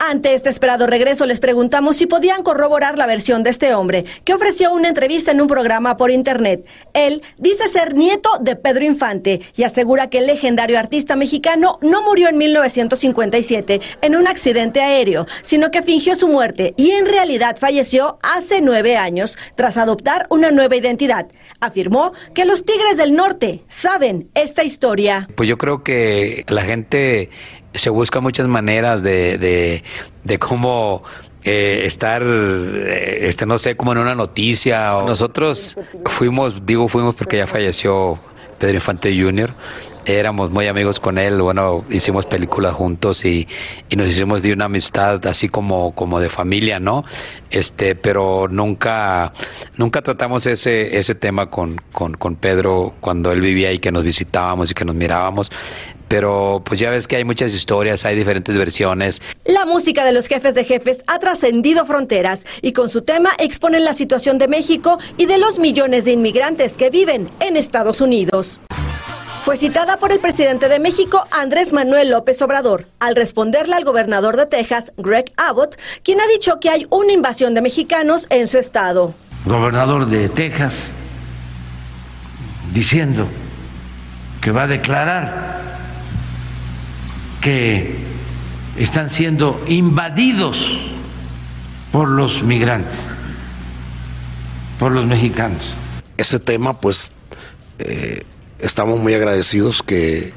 Ante 0.00 0.34
este 0.34 0.48
esperado 0.48 0.86
regreso 0.86 1.26
les 1.26 1.40
preguntamos 1.40 1.96
si 1.96 2.06
podían 2.06 2.44
corroborar 2.44 2.96
la 2.96 3.06
versión 3.06 3.42
de 3.42 3.50
este 3.50 3.74
hombre, 3.74 4.04
que 4.24 4.32
ofreció 4.32 4.72
una 4.72 4.88
entrevista 4.88 5.32
en 5.32 5.40
un 5.40 5.48
programa 5.48 5.96
por 5.96 6.12
internet. 6.12 6.64
Él 6.94 7.22
dice 7.36 7.66
ser 7.66 7.94
nieto 7.94 8.30
de 8.40 8.54
Pedro 8.54 8.84
Infante 8.84 9.40
y 9.56 9.64
asegura 9.64 10.08
que 10.08 10.18
el 10.18 10.28
legendario 10.28 10.78
artista 10.78 11.16
mexicano 11.16 11.80
no 11.82 12.02
murió 12.02 12.28
en 12.28 12.38
1957 12.38 13.80
en 14.00 14.14
un 14.14 14.28
accidente 14.28 14.80
aéreo, 14.80 15.26
sino 15.42 15.72
que 15.72 15.82
fingió 15.82 16.14
su 16.14 16.28
muerte 16.28 16.74
y 16.76 16.92
en 16.92 17.06
realidad 17.06 17.56
falleció 17.58 18.18
hace 18.22 18.60
nueve 18.60 18.96
años 18.96 19.36
tras 19.56 19.76
adoptar 19.76 20.26
una 20.30 20.52
nueva 20.52 20.76
identidad. 20.76 21.26
Afirmó 21.58 22.12
que 22.34 22.44
los 22.44 22.64
Tigres 22.64 22.98
del 22.98 23.14
Norte 23.14 23.64
saben 23.66 24.30
esta 24.34 24.62
historia. 24.62 25.28
Pues 25.34 25.48
yo 25.48 25.58
creo 25.58 25.82
que 25.82 26.44
la 26.48 26.62
gente 26.62 27.30
se 27.78 27.90
busca 27.90 28.20
muchas 28.20 28.46
maneras 28.48 29.02
de, 29.02 29.82
de, 30.24 30.38
cómo 30.38 31.02
eh, 31.44 31.82
estar, 31.84 32.22
eh, 32.24 33.20
este, 33.22 33.46
no 33.46 33.58
sé, 33.58 33.76
como 33.76 33.92
en 33.92 33.98
una 33.98 34.14
noticia. 34.14 34.92
Nosotros 35.06 35.76
fuimos, 36.04 36.66
digo 36.66 36.88
fuimos 36.88 37.14
porque 37.14 37.38
ya 37.38 37.46
falleció 37.46 38.18
Pedro 38.58 38.74
Infante 38.74 39.20
Jr., 39.20 39.54
éramos 40.16 40.50
muy 40.50 40.66
amigos 40.66 41.00
con 41.00 41.18
él, 41.18 41.40
bueno, 41.42 41.84
hicimos 41.90 42.26
películas 42.26 42.72
juntos 42.72 43.24
y, 43.24 43.46
y, 43.90 43.96
nos 43.96 44.08
hicimos 44.08 44.42
de 44.42 44.52
una 44.52 44.64
amistad 44.66 45.24
así 45.26 45.48
como, 45.48 45.94
como 45.94 46.18
de 46.20 46.30
familia, 46.30 46.80
¿no? 46.80 47.04
Este, 47.50 47.94
pero 47.94 48.48
nunca, 48.48 49.32
nunca 49.76 50.02
tratamos 50.02 50.46
ese, 50.46 50.98
ese 50.98 51.14
tema 51.14 51.50
con, 51.50 51.76
con, 51.92 52.14
con 52.14 52.36
Pedro 52.36 52.94
cuando 53.00 53.32
él 53.32 53.40
vivía 53.40 53.72
y 53.72 53.78
que 53.78 53.92
nos 53.92 54.02
visitábamos 54.02 54.70
y 54.70 54.74
que 54.74 54.84
nos 54.84 54.94
mirábamos 54.94 55.50
pero 56.08 56.62
pues 56.64 56.80
ya 56.80 56.90
ves 56.90 57.06
que 57.06 57.16
hay 57.16 57.24
muchas 57.24 57.54
historias, 57.54 58.04
hay 58.04 58.16
diferentes 58.16 58.56
versiones. 58.56 59.22
La 59.44 59.66
música 59.66 60.04
de 60.04 60.12
los 60.12 60.26
jefes 60.26 60.54
de 60.54 60.64
jefes 60.64 61.04
ha 61.06 61.18
trascendido 61.18 61.84
fronteras 61.84 62.44
y 62.62 62.72
con 62.72 62.88
su 62.88 63.02
tema 63.02 63.30
exponen 63.38 63.84
la 63.84 63.92
situación 63.92 64.38
de 64.38 64.48
México 64.48 64.98
y 65.16 65.26
de 65.26 65.38
los 65.38 65.58
millones 65.58 66.04
de 66.04 66.12
inmigrantes 66.12 66.76
que 66.76 66.90
viven 66.90 67.30
en 67.40 67.56
Estados 67.56 68.00
Unidos. 68.00 68.60
Fue 69.44 69.56
citada 69.56 69.96
por 69.96 70.12
el 70.12 70.18
presidente 70.18 70.68
de 70.68 70.78
México, 70.78 71.24
Andrés 71.30 71.72
Manuel 71.72 72.10
López 72.10 72.42
Obrador, 72.42 72.86
al 72.98 73.16
responderle 73.16 73.76
al 73.76 73.84
gobernador 73.84 74.36
de 74.36 74.44
Texas, 74.44 74.92
Greg 74.98 75.32
Abbott, 75.38 75.78
quien 76.02 76.20
ha 76.20 76.26
dicho 76.26 76.60
que 76.60 76.68
hay 76.68 76.86
una 76.90 77.12
invasión 77.12 77.54
de 77.54 77.62
mexicanos 77.62 78.26
en 78.28 78.46
su 78.46 78.58
estado. 78.58 79.14
Gobernador 79.46 80.06
de 80.06 80.28
Texas, 80.28 80.90
diciendo 82.74 83.26
que 84.42 84.50
va 84.50 84.64
a 84.64 84.66
declarar 84.66 85.77
que 87.40 87.94
están 88.78 89.08
siendo 89.08 89.62
invadidos 89.66 90.90
por 91.92 92.08
los 92.08 92.42
migrantes, 92.42 92.98
por 94.78 94.92
los 94.92 95.06
mexicanos. 95.06 95.74
Ese 96.16 96.38
tema, 96.38 96.80
pues, 96.80 97.12
eh, 97.78 98.24
estamos 98.58 99.00
muy 99.00 99.14
agradecidos 99.14 99.82
que, 99.82 100.36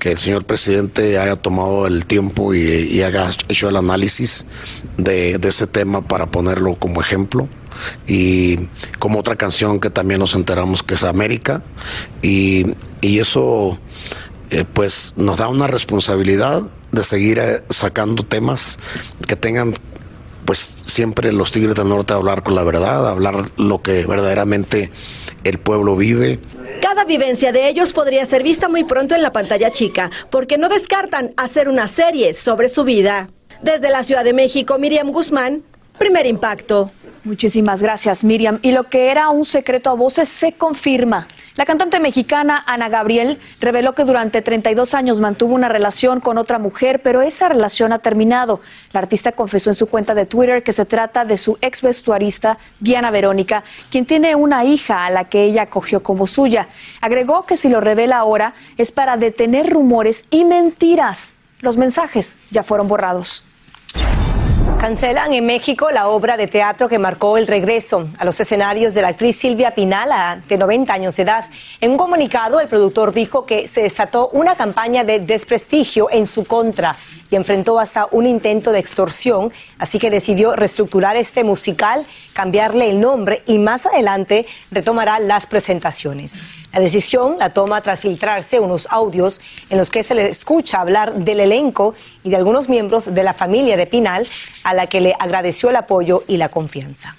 el 0.00 0.16
señor 0.16 0.46
presidente 0.46 1.18
haya 1.18 1.36
tomado 1.36 1.86
el 1.86 2.06
tiempo 2.06 2.54
y, 2.54 3.02
haya 3.02 3.28
hecho 3.48 3.68
el 3.68 3.76
análisis 3.76 4.46
de, 4.96 5.32
ese 5.34 5.66
tema 5.66 6.00
para 6.00 6.30
ponerlo 6.30 6.76
como 6.76 7.02
ejemplo. 7.02 7.46
Y 8.06 8.68
como 8.98 9.18
otra 9.18 9.36
canción 9.36 9.80
que 9.80 9.90
también 9.90 10.20
nos 10.20 10.34
enteramos 10.34 10.82
que 10.82 10.94
es 10.94 11.04
América. 11.04 11.62
Y, 12.22 12.74
y 13.02 13.18
eso 13.18 13.78
eh, 14.50 14.64
pues 14.64 15.14
nos 15.16 15.38
da 15.38 15.48
una 15.48 15.66
responsabilidad 15.66 16.62
de 16.92 17.04
seguir 17.04 17.38
eh, 17.38 17.62
sacando 17.68 18.24
temas 18.24 18.78
que 19.26 19.36
tengan 19.36 19.74
pues 20.44 20.58
siempre 20.86 21.30
los 21.32 21.52
Tigres 21.52 21.74
del 21.74 21.88
Norte 21.90 22.14
a 22.14 22.16
hablar 22.16 22.42
con 22.42 22.54
la 22.54 22.64
verdad, 22.64 23.06
hablar 23.06 23.50
lo 23.58 23.82
que 23.82 24.06
verdaderamente 24.06 24.90
el 25.44 25.58
pueblo 25.58 25.94
vive. 25.94 26.38
Cada 26.80 27.04
vivencia 27.04 27.52
de 27.52 27.68
ellos 27.68 27.92
podría 27.92 28.24
ser 28.24 28.42
vista 28.42 28.68
muy 28.68 28.84
pronto 28.84 29.14
en 29.14 29.22
la 29.22 29.32
pantalla 29.32 29.72
chica, 29.72 30.10
porque 30.30 30.56
no 30.56 30.70
descartan 30.70 31.34
hacer 31.36 31.68
una 31.68 31.86
serie 31.86 32.32
sobre 32.32 32.70
su 32.70 32.84
vida. 32.84 33.28
Desde 33.62 33.90
la 33.90 34.02
Ciudad 34.02 34.24
de 34.24 34.32
México, 34.32 34.78
Miriam 34.78 35.10
Guzmán, 35.10 35.62
primer 35.98 36.26
impacto. 36.26 36.90
Muchísimas 37.24 37.82
gracias, 37.82 38.24
Miriam. 38.24 38.58
Y 38.62 38.72
lo 38.72 38.84
que 38.84 39.10
era 39.10 39.28
un 39.30 39.44
secreto 39.44 39.90
a 39.90 39.94
voces 39.94 40.28
se 40.28 40.52
confirma. 40.52 41.26
La 41.58 41.66
cantante 41.66 41.98
mexicana 41.98 42.62
Ana 42.68 42.88
Gabriel 42.88 43.40
reveló 43.60 43.92
que 43.92 44.04
durante 44.04 44.42
32 44.42 44.94
años 44.94 45.18
mantuvo 45.18 45.56
una 45.56 45.68
relación 45.68 46.20
con 46.20 46.38
otra 46.38 46.60
mujer, 46.60 47.02
pero 47.02 47.20
esa 47.20 47.48
relación 47.48 47.92
ha 47.92 47.98
terminado. 47.98 48.60
La 48.92 49.00
artista 49.00 49.32
confesó 49.32 49.70
en 49.70 49.74
su 49.74 49.88
cuenta 49.88 50.14
de 50.14 50.24
Twitter 50.24 50.62
que 50.62 50.72
se 50.72 50.84
trata 50.84 51.24
de 51.24 51.36
su 51.36 51.58
ex 51.60 51.82
vestuarista 51.82 52.58
Diana 52.78 53.10
Verónica, 53.10 53.64
quien 53.90 54.06
tiene 54.06 54.36
una 54.36 54.64
hija 54.64 55.04
a 55.04 55.10
la 55.10 55.24
que 55.24 55.42
ella 55.42 55.62
acogió 55.62 56.00
como 56.00 56.28
suya. 56.28 56.68
Agregó 57.00 57.44
que 57.44 57.56
si 57.56 57.68
lo 57.68 57.80
revela 57.80 58.18
ahora 58.18 58.54
es 58.76 58.92
para 58.92 59.16
detener 59.16 59.68
rumores 59.68 60.26
y 60.30 60.44
mentiras. 60.44 61.34
Los 61.58 61.76
mensajes 61.76 62.34
ya 62.52 62.62
fueron 62.62 62.86
borrados. 62.86 63.48
Cancelan 64.78 65.34
en 65.34 65.44
México 65.44 65.90
la 65.90 66.06
obra 66.06 66.36
de 66.36 66.46
teatro 66.46 66.88
que 66.88 67.00
marcó 67.00 67.36
el 67.36 67.48
regreso 67.48 68.08
a 68.16 68.24
los 68.24 68.38
escenarios 68.38 68.94
de 68.94 69.02
la 69.02 69.08
actriz 69.08 69.36
Silvia 69.36 69.74
Pinal, 69.74 70.40
de 70.46 70.56
90 70.56 70.92
años 70.92 71.16
de 71.16 71.24
edad. 71.24 71.46
En 71.80 71.90
un 71.90 71.96
comunicado, 71.96 72.60
el 72.60 72.68
productor 72.68 73.12
dijo 73.12 73.44
que 73.44 73.66
se 73.66 73.82
desató 73.82 74.28
una 74.28 74.54
campaña 74.54 75.02
de 75.02 75.18
desprestigio 75.18 76.08
en 76.12 76.28
su 76.28 76.44
contra 76.44 76.94
y 77.30 77.36
enfrentó 77.36 77.78
hasta 77.78 78.06
un 78.10 78.26
intento 78.26 78.72
de 78.72 78.78
extorsión, 78.78 79.52
así 79.78 79.98
que 79.98 80.10
decidió 80.10 80.56
reestructurar 80.56 81.16
este 81.16 81.44
musical, 81.44 82.06
cambiarle 82.32 82.88
el 82.88 83.00
nombre 83.00 83.42
y 83.46 83.58
más 83.58 83.86
adelante 83.86 84.46
retomará 84.70 85.18
las 85.18 85.46
presentaciones. 85.46 86.42
La 86.72 86.80
decisión 86.80 87.36
la 87.38 87.50
toma 87.50 87.80
tras 87.80 88.00
filtrarse 88.00 88.60
unos 88.60 88.88
audios 88.90 89.40
en 89.70 89.78
los 89.78 89.90
que 89.90 90.02
se 90.02 90.14
le 90.14 90.28
escucha 90.28 90.80
hablar 90.80 91.14
del 91.14 91.40
elenco 91.40 91.94
y 92.22 92.30
de 92.30 92.36
algunos 92.36 92.68
miembros 92.68 93.12
de 93.14 93.22
la 93.22 93.32
familia 93.32 93.76
de 93.76 93.86
Pinal, 93.86 94.26
a 94.64 94.74
la 94.74 94.86
que 94.86 95.00
le 95.00 95.14
agradeció 95.18 95.70
el 95.70 95.76
apoyo 95.76 96.24
y 96.28 96.36
la 96.36 96.50
confianza. 96.50 97.16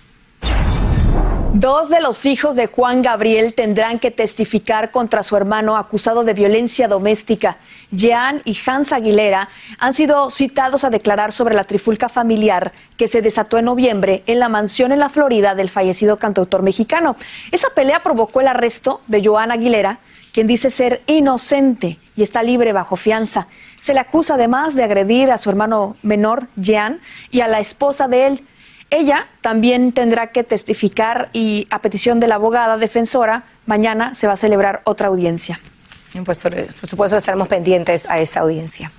Dos 1.59 1.89
de 1.89 1.99
los 1.99 2.25
hijos 2.25 2.55
de 2.55 2.67
Juan 2.67 3.01
Gabriel 3.01 3.53
tendrán 3.53 3.99
que 3.99 4.11
testificar 4.11 4.91
contra 4.91 5.23
su 5.23 5.35
hermano 5.35 5.75
acusado 5.75 6.23
de 6.23 6.33
violencia 6.33 6.87
doméstica. 6.87 7.57
Jean 7.91 8.41
y 8.45 8.57
Hans 8.65 8.93
Aguilera 8.93 9.49
han 9.77 9.93
sido 9.93 10.31
citados 10.31 10.85
a 10.85 10.89
declarar 10.89 11.33
sobre 11.33 11.55
la 11.55 11.65
trifulca 11.65 12.07
familiar 12.07 12.71
que 12.95 13.09
se 13.09 13.21
desató 13.21 13.57
en 13.57 13.65
noviembre 13.65 14.23
en 14.25 14.39
la 14.39 14.47
mansión 14.47 14.93
en 14.93 14.99
la 14.99 15.09
Florida 15.09 15.53
del 15.53 15.67
fallecido 15.67 16.15
cantautor 16.15 16.61
mexicano. 16.61 17.17
Esa 17.51 17.67
pelea 17.75 18.03
provocó 18.03 18.39
el 18.39 18.47
arresto 18.47 19.01
de 19.07 19.21
Joan 19.21 19.51
Aguilera, 19.51 19.99
quien 20.31 20.47
dice 20.47 20.69
ser 20.69 21.01
inocente 21.07 21.99
y 22.15 22.23
está 22.23 22.41
libre 22.41 22.71
bajo 22.71 22.95
fianza. 22.95 23.47
Se 23.81 23.93
le 23.93 23.99
acusa 23.99 24.35
además 24.35 24.75
de 24.75 24.85
agredir 24.85 25.29
a 25.29 25.37
su 25.37 25.49
hermano 25.49 25.97
menor, 26.03 26.47
Jean, 26.55 27.01
y 27.31 27.41
a 27.41 27.49
la 27.49 27.59
esposa 27.59 28.07
de 28.07 28.27
él. 28.27 28.43
Ella 28.89 29.27
también 29.41 29.91
tendrá 29.91 30.27
que 30.27 30.43
testificar 30.43 31.29
y 31.31 31.67
a 31.69 31.79
petición 31.79 32.19
de 32.19 32.27
la 32.27 32.35
abogada 32.35 32.77
defensora, 32.77 33.43
mañana 33.65 34.15
se 34.15 34.25
va 34.25 34.33
a 34.33 34.37
celebrar 34.37 34.81
otra 34.83 35.09
audiencia. 35.09 35.59
Pues, 36.25 36.43
por 36.43 36.89
supuesto 36.89 37.17
estaremos 37.17 37.47
pendientes 37.47 38.09
a 38.09 38.19
esta 38.19 38.39
audiencia. 38.39 38.91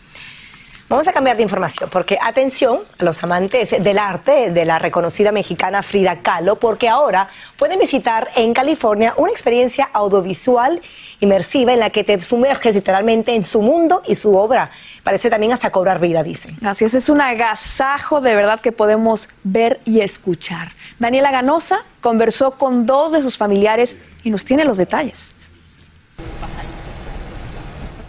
Vamos 0.90 1.06
a 1.06 1.12
cambiar 1.12 1.36
de 1.36 1.44
información 1.44 1.88
porque 1.88 2.18
atención 2.20 2.80
a 2.98 3.04
los 3.04 3.22
amantes 3.22 3.70
del 3.80 3.96
arte 3.96 4.50
de 4.50 4.64
la 4.64 4.80
reconocida 4.80 5.30
mexicana 5.30 5.84
Frida 5.84 6.16
Kahlo 6.20 6.56
porque 6.56 6.88
ahora 6.88 7.28
pueden 7.56 7.78
visitar 7.78 8.28
en 8.34 8.52
California 8.52 9.14
una 9.16 9.30
experiencia 9.30 9.88
audiovisual 9.92 10.82
inmersiva 11.20 11.72
en 11.72 11.78
la 11.78 11.90
que 11.90 12.02
te 12.02 12.20
sumerges 12.20 12.74
literalmente 12.74 13.36
en 13.36 13.44
su 13.44 13.62
mundo 13.62 14.02
y 14.04 14.16
su 14.16 14.36
obra. 14.36 14.72
Parece 15.04 15.30
también 15.30 15.52
hasta 15.52 15.70
cobrar 15.70 16.00
vida, 16.00 16.24
dicen. 16.24 16.56
Así 16.66 16.84
es, 16.84 16.94
es 16.94 17.08
un 17.08 17.20
agasajo 17.20 18.20
de 18.20 18.34
verdad 18.34 18.58
que 18.58 18.72
podemos 18.72 19.28
ver 19.44 19.80
y 19.84 20.00
escuchar. 20.00 20.72
Daniela 20.98 21.30
Ganosa 21.30 21.84
conversó 22.00 22.50
con 22.50 22.84
dos 22.84 23.12
de 23.12 23.22
sus 23.22 23.38
familiares 23.38 23.96
y 24.24 24.30
nos 24.30 24.44
tiene 24.44 24.64
los 24.64 24.76
detalles. 24.76 25.36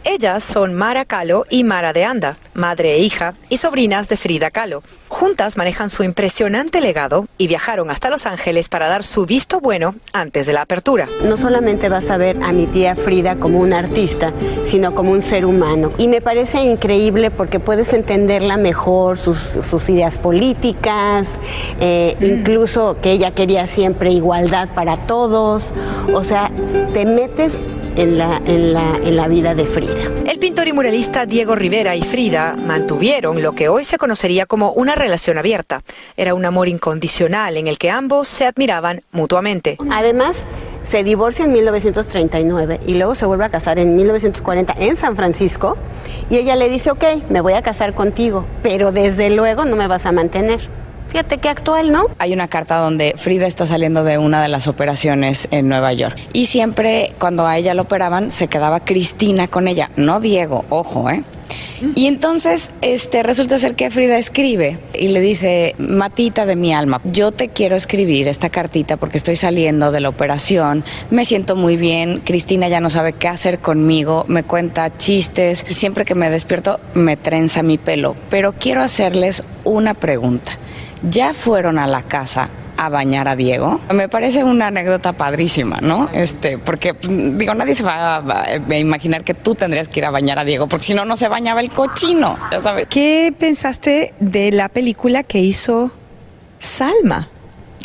Ellas 0.03 0.43
son 0.43 0.74
Mara 0.74 1.05
Kahlo 1.05 1.46
y 1.48 1.63
Mara 1.63 1.93
de 1.93 2.05
Anda, 2.05 2.36
madre 2.55 2.93
e 2.96 3.00
hija 3.00 3.36
y 3.50 3.58
sobrinas 3.58 4.10
de 4.10 4.17
Frida 4.17 4.50
Kahlo. 4.50 4.81
Juntas 5.10 5.58
manejan 5.58 5.91
su 5.91 6.03
impresionante 6.03 6.81
legado 6.81 7.27
y 7.38 7.46
viajaron 7.46 7.91
hasta 7.91 8.10
Los 8.10 8.25
Ángeles 8.25 8.67
para 8.67 8.88
dar 8.88 9.03
su 9.03 9.27
visto 9.27 9.60
bueno 9.60 9.93
antes 10.12 10.48
de 10.48 10.53
la 10.53 10.63
apertura. 10.63 11.05
No 11.24 11.38
solamente 11.38 11.88
vas 11.88 12.10
a 12.10 12.17
ver 12.17 12.41
a 12.41 12.51
mi 12.51 12.65
tía 12.65 12.96
Frida 12.96 13.36
como 13.36 13.60
una 13.60 13.77
artista, 13.77 14.34
sino 14.65 14.96
como 14.96 15.12
un 15.12 15.22
ser 15.22 15.46
humano. 15.46 15.91
Y 16.00 16.08
me 16.08 16.20
parece 16.20 16.63
increíble 16.63 17.29
porque 17.29 17.60
puedes 17.60 17.93
entenderla 17.93 18.58
mejor, 18.58 19.20
sus, 19.20 19.38
ideas 19.88 20.17
políticas, 20.17 21.27
eh, 21.79 22.17
incluso 22.22 22.98
que 23.01 23.12
ella 23.12 23.31
quería 23.31 23.67
siempre 23.67 24.12
igualdad 24.12 24.70
para 24.74 25.05
todos. 25.05 25.74
O 26.15 26.24
sea, 26.24 26.50
te 26.93 27.05
metes 27.05 27.53
en 27.96 28.17
la, 28.17 28.41
en 28.46 28.74
la, 28.74 28.93
en 29.03 29.15
la 29.15 29.27
vida 29.27 29.53
de 29.55 29.65
Frida. 29.65 29.90
El 30.25 30.39
pintor 30.39 30.67
y 30.67 30.74
muralista 30.74 31.25
Diego 31.25 31.55
Rivera 31.55 31.95
y 31.95 32.01
Frida 32.01 32.55
mantuvieron 32.65 33.41
lo 33.41 33.53
que 33.53 33.69
hoy 33.69 33.83
se 33.83 33.98
conocería 33.98 34.45
como 34.45 34.71
una 34.71 34.95
relación 34.95 35.38
abierta. 35.38 35.81
Era 36.15 36.33
un 36.33 36.45
amor 36.45 36.67
incondicional 36.67 37.57
en 37.57 37.67
el 37.67 37.77
que 37.77 37.89
ambos 37.89 38.27
se 38.27 38.45
admiraban 38.45 39.01
mutuamente. 39.12 39.77
Además, 39.91 40.45
se 40.83 41.03
divorcia 41.03 41.45
en 41.45 41.51
1939 41.51 42.79
y 42.88 42.95
luego 42.95 43.15
se 43.15 43.25
vuelve 43.25 43.45
a 43.45 43.50
casar 43.50 43.79
en 43.79 43.95
1940 43.95 44.75
en 44.79 44.95
San 44.95 45.15
Francisco 45.15 45.77
y 46.29 46.38
ella 46.38 46.55
le 46.55 46.69
dice, 46.69 46.91
ok, 46.91 47.03
me 47.29 47.41
voy 47.41 47.53
a 47.53 47.62
casar 47.62 47.93
contigo, 47.93 48.45
pero 48.63 48.91
desde 48.91 49.29
luego 49.29 49.65
no 49.65 49.75
me 49.75 49.88
vas 49.88 50.05
a 50.05 50.12
mantener. 50.12 50.62
Fíjate 51.12 51.39
qué 51.39 51.50
actual, 51.50 51.91
¿no? 51.91 52.06
Hay 52.20 52.32
una 52.32 52.48
carta 52.48 52.77
donde 52.77 53.15
Frida 53.18 53.46
está 53.46 53.65
saliendo 53.65 54.06
de 54.06 54.18
una 54.18 54.41
de 54.41 54.48
las 54.48 54.70
operaciones 54.70 55.50
en 55.51 55.68
Nueva 55.68 55.91
York. 55.91 56.18
Y 56.32 56.46
siempre 56.46 57.12
cuando 57.20 57.46
a 57.46 57.58
ella 57.58 57.74
la 57.74 57.82
operaban, 57.82 58.32
se 58.32 58.48
quedaba 58.48 58.80
Cristina 58.80 59.50
con 59.50 59.68
ella, 59.68 59.89
no 59.98 60.22
Diego, 60.22 60.63
ojo, 60.70 61.10
¿eh? 61.10 61.24
Y 61.96 62.06
entonces 62.06 62.72
este, 62.82 63.24
resulta 63.24 63.60
ser 63.60 63.75
que 63.75 63.89
Frida 63.89 64.18
escribe 64.18 64.80
y 64.94 65.10
le 65.10 65.20
dice, 65.20 65.75
Matita 65.80 66.46
de 66.46 66.56
mi 66.56 66.74
alma, 66.74 67.01
yo 67.03 67.32
te 67.32 67.50
quiero 67.50 67.75
escribir 67.75 68.30
esta 68.30 68.50
cartita 68.50 68.96
porque 68.96 69.18
estoy 69.18 69.36
saliendo 69.36 69.91
de 69.91 70.00
la 70.00 70.10
operación, 70.10 70.86
me 71.10 71.25
siento 71.25 71.56
muy 71.56 71.75
bien, 71.77 72.22
Cristina 72.24 72.70
ya 72.70 72.80
no 72.80 72.89
sabe 72.91 73.13
qué 73.13 73.27
hacer 73.27 73.60
conmigo, 73.60 74.25
me 74.27 74.44
cuenta 74.44 74.96
chistes 74.96 75.65
y 75.68 75.74
siempre 75.74 76.06
que 76.06 76.15
me 76.15 76.30
despierto 76.30 76.80
me 76.94 77.18
trenza 77.18 77.63
mi 77.63 77.80
pelo, 77.80 78.15
pero 78.30 78.53
quiero 78.53 78.82
hacerles 78.82 79.44
una 79.63 79.96
pregunta 79.96 80.51
ya 81.01 81.34
fueron 81.34 81.77
a 81.79 81.88
la 81.88 82.03
casa 82.03 82.50
a 82.77 82.89
bañar 82.89 83.27
a 83.27 83.36
Diego. 83.36 83.79
Me 83.93 84.10
parece 84.10 84.43
una 84.43 84.67
anécdota 84.67 85.13
padrísima, 85.13 85.79
¿no? 85.81 86.10
Este, 86.13 86.58
porque 86.58 86.96
digo, 87.03 87.53
nadie 87.53 87.75
se 87.75 87.84
va 87.84 88.17
a, 88.17 88.75
imaginar 88.75 89.24
que 89.24 89.36
tú 89.36 89.53
tendrías 89.53 89.88
que 89.88 90.00
ir 90.00 90.05
a 90.05 90.10
bañar 90.10 90.39
a 90.39 90.43
Diego, 90.43 90.67
porque 90.67 90.86
si 90.86 90.93
no 90.96 91.05
no 91.05 91.15
se 91.15 91.27
bañaba 91.27 91.62
el 91.62 91.70
cochino, 91.70 92.38
ya 92.51 92.60
sabes. 92.60 92.88
¿Qué 92.89 93.34
pensaste 93.38 94.13
de 94.20 94.51
la 94.51 94.67
película 94.70 95.22
que 95.24 95.39
hizo 95.39 95.91
Salma? 96.60 97.29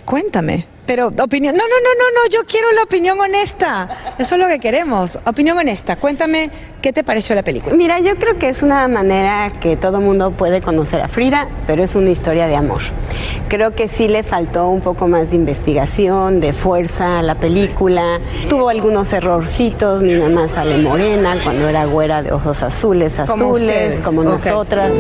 Cuéntame. 0.06 0.66
Pero 0.87 1.09
opinión, 1.09 1.57
no, 1.57 1.64
no, 1.64 1.76
no, 1.83 1.90
no, 1.99 2.23
no, 2.23 2.31
yo 2.31 2.45
quiero 2.47 2.71
la 2.73 2.85
opinión 2.85 3.19
honesta. 3.21 3.88
Eso 4.19 4.37
es 4.37 4.40
lo 4.40 4.47
que 4.47 4.61
queremos. 4.61 5.19
Opinión 5.26 5.59
honesta. 5.59 5.97
Cuéntame 5.97 6.50
qué 6.81 6.93
te 6.93 7.02
pareció 7.02 7.35
la 7.35 7.43
película. 7.43 7.75
Mira, 7.75 7.99
yo 7.99 8.14
creo 8.16 8.38
que 8.38 8.49
es 8.49 8.62
una 8.62 8.87
manera 8.87 9.50
que 9.61 9.76
todo 9.76 10.00
mundo 10.00 10.31
puede 10.31 10.61
conocer 10.61 11.00
a 11.00 11.09
Frida, 11.09 11.49
pero 11.66 11.83
es 11.83 11.97
una 11.97 12.11
historia 12.11 12.47
de 12.47 12.55
amor. 12.55 12.83
Creo 13.49 13.75
que 13.75 13.88
sí 13.88 14.07
le 14.07 14.23
faltó 14.23 14.69
un 14.69 14.81
poco 14.81 15.09
más 15.09 15.31
de 15.31 15.37
investigación, 15.37 16.40
de 16.40 16.52
fuerza 16.52 17.19
a 17.19 17.23
la 17.23 17.35
película. 17.35 18.21
Tuvo 18.49 18.69
algunos 18.69 19.12
errorcitos, 19.12 20.02
mi 20.02 20.14
mamá 20.14 20.49
sale 20.49 20.78
morena 20.78 21.37
cuando 21.43 21.69
era 21.69 21.85
güera 21.87 22.23
de 22.23 22.33
ojos 22.33 22.62
azules, 22.62 23.19
azules, 23.19 24.00
como, 24.00 24.23
nosotras. 24.23 24.93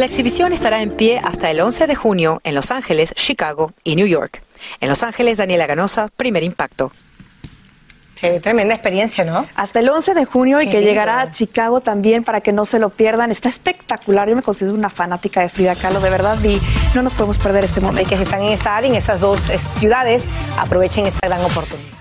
La 0.00 0.06
exhibición 0.06 0.54
estará 0.54 0.80
en 0.80 0.92
pie 0.92 1.20
hasta 1.22 1.50
el 1.50 1.60
11 1.60 1.86
de 1.86 1.94
junio 1.94 2.40
en 2.42 2.54
Los 2.54 2.70
Ángeles, 2.70 3.12
Chicago 3.14 3.74
y 3.84 3.96
New 3.96 4.06
York. 4.06 4.42
En 4.80 4.88
Los 4.88 5.02
Ángeles, 5.02 5.36
Daniela 5.36 5.66
Ganosa, 5.66 6.08
Primer 6.16 6.42
Impacto. 6.42 6.90
Sí, 8.14 8.28
tremenda 8.42 8.72
experiencia, 8.74 9.24
¿no? 9.24 9.46
Hasta 9.54 9.80
el 9.80 9.90
11 9.90 10.14
de 10.14 10.24
junio 10.24 10.62
y 10.62 10.70
que 10.70 10.80
llegará 10.80 11.20
a 11.20 11.30
Chicago 11.30 11.82
también 11.82 12.24
para 12.24 12.40
que 12.40 12.50
no 12.50 12.64
se 12.64 12.78
lo 12.78 12.88
pierdan. 12.88 13.30
Está 13.30 13.50
espectacular. 13.50 14.26
Yo 14.26 14.36
me 14.36 14.42
considero 14.42 14.74
una 14.74 14.88
fanática 14.88 15.42
de 15.42 15.50
Frida 15.50 15.74
Kahlo, 15.74 16.00
de 16.00 16.08
verdad, 16.08 16.42
y 16.42 16.58
no 16.94 17.02
nos 17.02 17.12
podemos 17.12 17.38
perder 17.38 17.64
este 17.64 17.82
momento. 17.82 18.00
Así 18.00 18.08
que 18.08 18.16
si 18.16 18.22
están 18.22 18.40
en 18.40 18.54
esa 18.54 18.78
área, 18.78 18.88
en 18.88 18.96
esas 18.96 19.20
dos 19.20 19.50
eh, 19.50 19.58
ciudades, 19.58 20.24
aprovechen 20.56 21.04
esta 21.04 21.28
gran 21.28 21.44
oportunidad. 21.44 21.98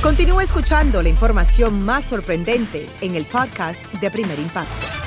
Continúa 0.00 0.44
escuchando 0.44 1.02
la 1.02 1.08
información 1.08 1.82
más 1.84 2.04
sorprendente 2.04 2.86
en 3.00 3.16
el 3.16 3.24
podcast 3.24 3.92
de 3.94 4.12
Primer 4.12 4.38
Impacto. 4.38 5.03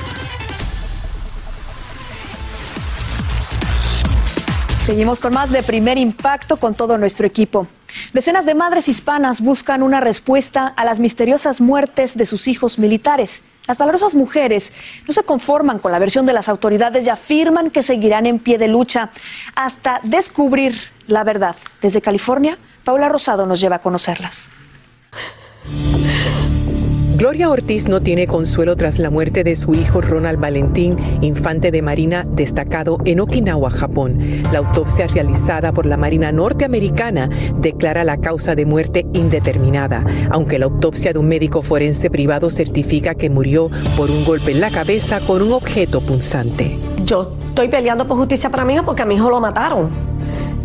Seguimos 4.88 5.20
con 5.20 5.34
más 5.34 5.52
de 5.52 5.64
primer 5.64 5.98
impacto 5.98 6.56
con 6.56 6.74
todo 6.74 6.98
nuestro 6.98 7.28
equipo. 7.28 7.68
Decenas 8.14 8.46
de 8.46 8.56
madres 8.56 8.88
hispanas 8.88 9.42
buscan 9.42 9.84
una 9.84 10.00
respuesta 10.00 10.66
a 10.66 10.86
las 10.86 11.00
misteriosas 11.00 11.60
muertes 11.60 12.18
de 12.18 12.26
sus 12.26 12.48
hijos 12.48 12.80
militares. 12.80 13.42
Las 13.68 13.78
valorosas 13.78 14.16
mujeres 14.16 14.72
no 15.06 15.14
se 15.14 15.24
conforman 15.24 15.80
con 15.80 15.92
la 15.92 16.00
versión 16.00 16.26
de 16.26 16.32
las 16.32 16.48
autoridades 16.48 17.06
y 17.06 17.10
afirman 17.10 17.70
que 17.70 17.84
seguirán 17.84 18.26
en 18.28 18.40
pie 18.40 18.58
de 18.58 18.70
lucha 18.70 19.10
hasta 19.56 20.00
descubrir 20.04 20.80
la 21.08 21.26
verdad. 21.26 21.58
Desde 21.82 22.02
California, 22.02 22.58
Paula 22.86 23.10
Rosado 23.10 23.46
nos 23.46 23.60
lleva 23.60 23.76
a 23.76 23.80
conocerlas. 23.80 24.52
Gloria 27.18 27.50
Ortiz 27.50 27.88
no 27.88 28.00
tiene 28.00 28.28
consuelo 28.28 28.76
tras 28.76 29.00
la 29.00 29.10
muerte 29.10 29.44
de 29.44 29.56
su 29.56 29.72
hijo 29.74 30.02
Ronald 30.02 30.40
Valentín, 30.40 30.96
infante 31.22 31.72
de 31.72 31.82
Marina 31.82 32.28
destacado 32.30 33.00
en 33.06 33.20
Okinawa, 33.20 33.72
Japón. 33.72 34.20
La 34.52 34.60
autopsia 34.60 35.08
realizada 35.08 35.72
por 35.72 35.88
la 35.88 35.98
Marina 35.98 36.32
norteamericana 36.32 37.28
declara 37.58 38.04
la 38.04 38.18
causa 38.18 38.54
de 38.54 38.68
muerte 38.68 39.08
indeterminada, 39.14 40.06
aunque 40.30 40.60
la 40.60 40.66
autopsia 40.66 41.12
de 41.12 41.18
un 41.18 41.28
médico 41.28 41.64
forense 41.64 42.12
privado 42.12 42.52
certifica 42.52 43.16
que 43.16 43.32
murió 43.32 43.72
por 43.98 44.12
un 44.12 44.24
golpe 44.24 44.52
en 44.52 44.62
la 44.62 44.70
cabeza 44.70 45.20
con 45.22 45.42
un 45.42 45.54
objeto 45.54 46.02
punzante. 46.02 46.78
Yo 47.04 47.32
estoy 47.48 47.68
peleando 47.68 48.08
por 48.08 48.18
justicia 48.18 48.52
para 48.52 48.64
mi 48.64 48.76
hijo 48.76 48.86
porque 48.86 49.02
a 49.02 49.06
mi 49.08 49.16
hijo 49.16 49.32
lo 49.32 49.40
mataron. 49.40 49.90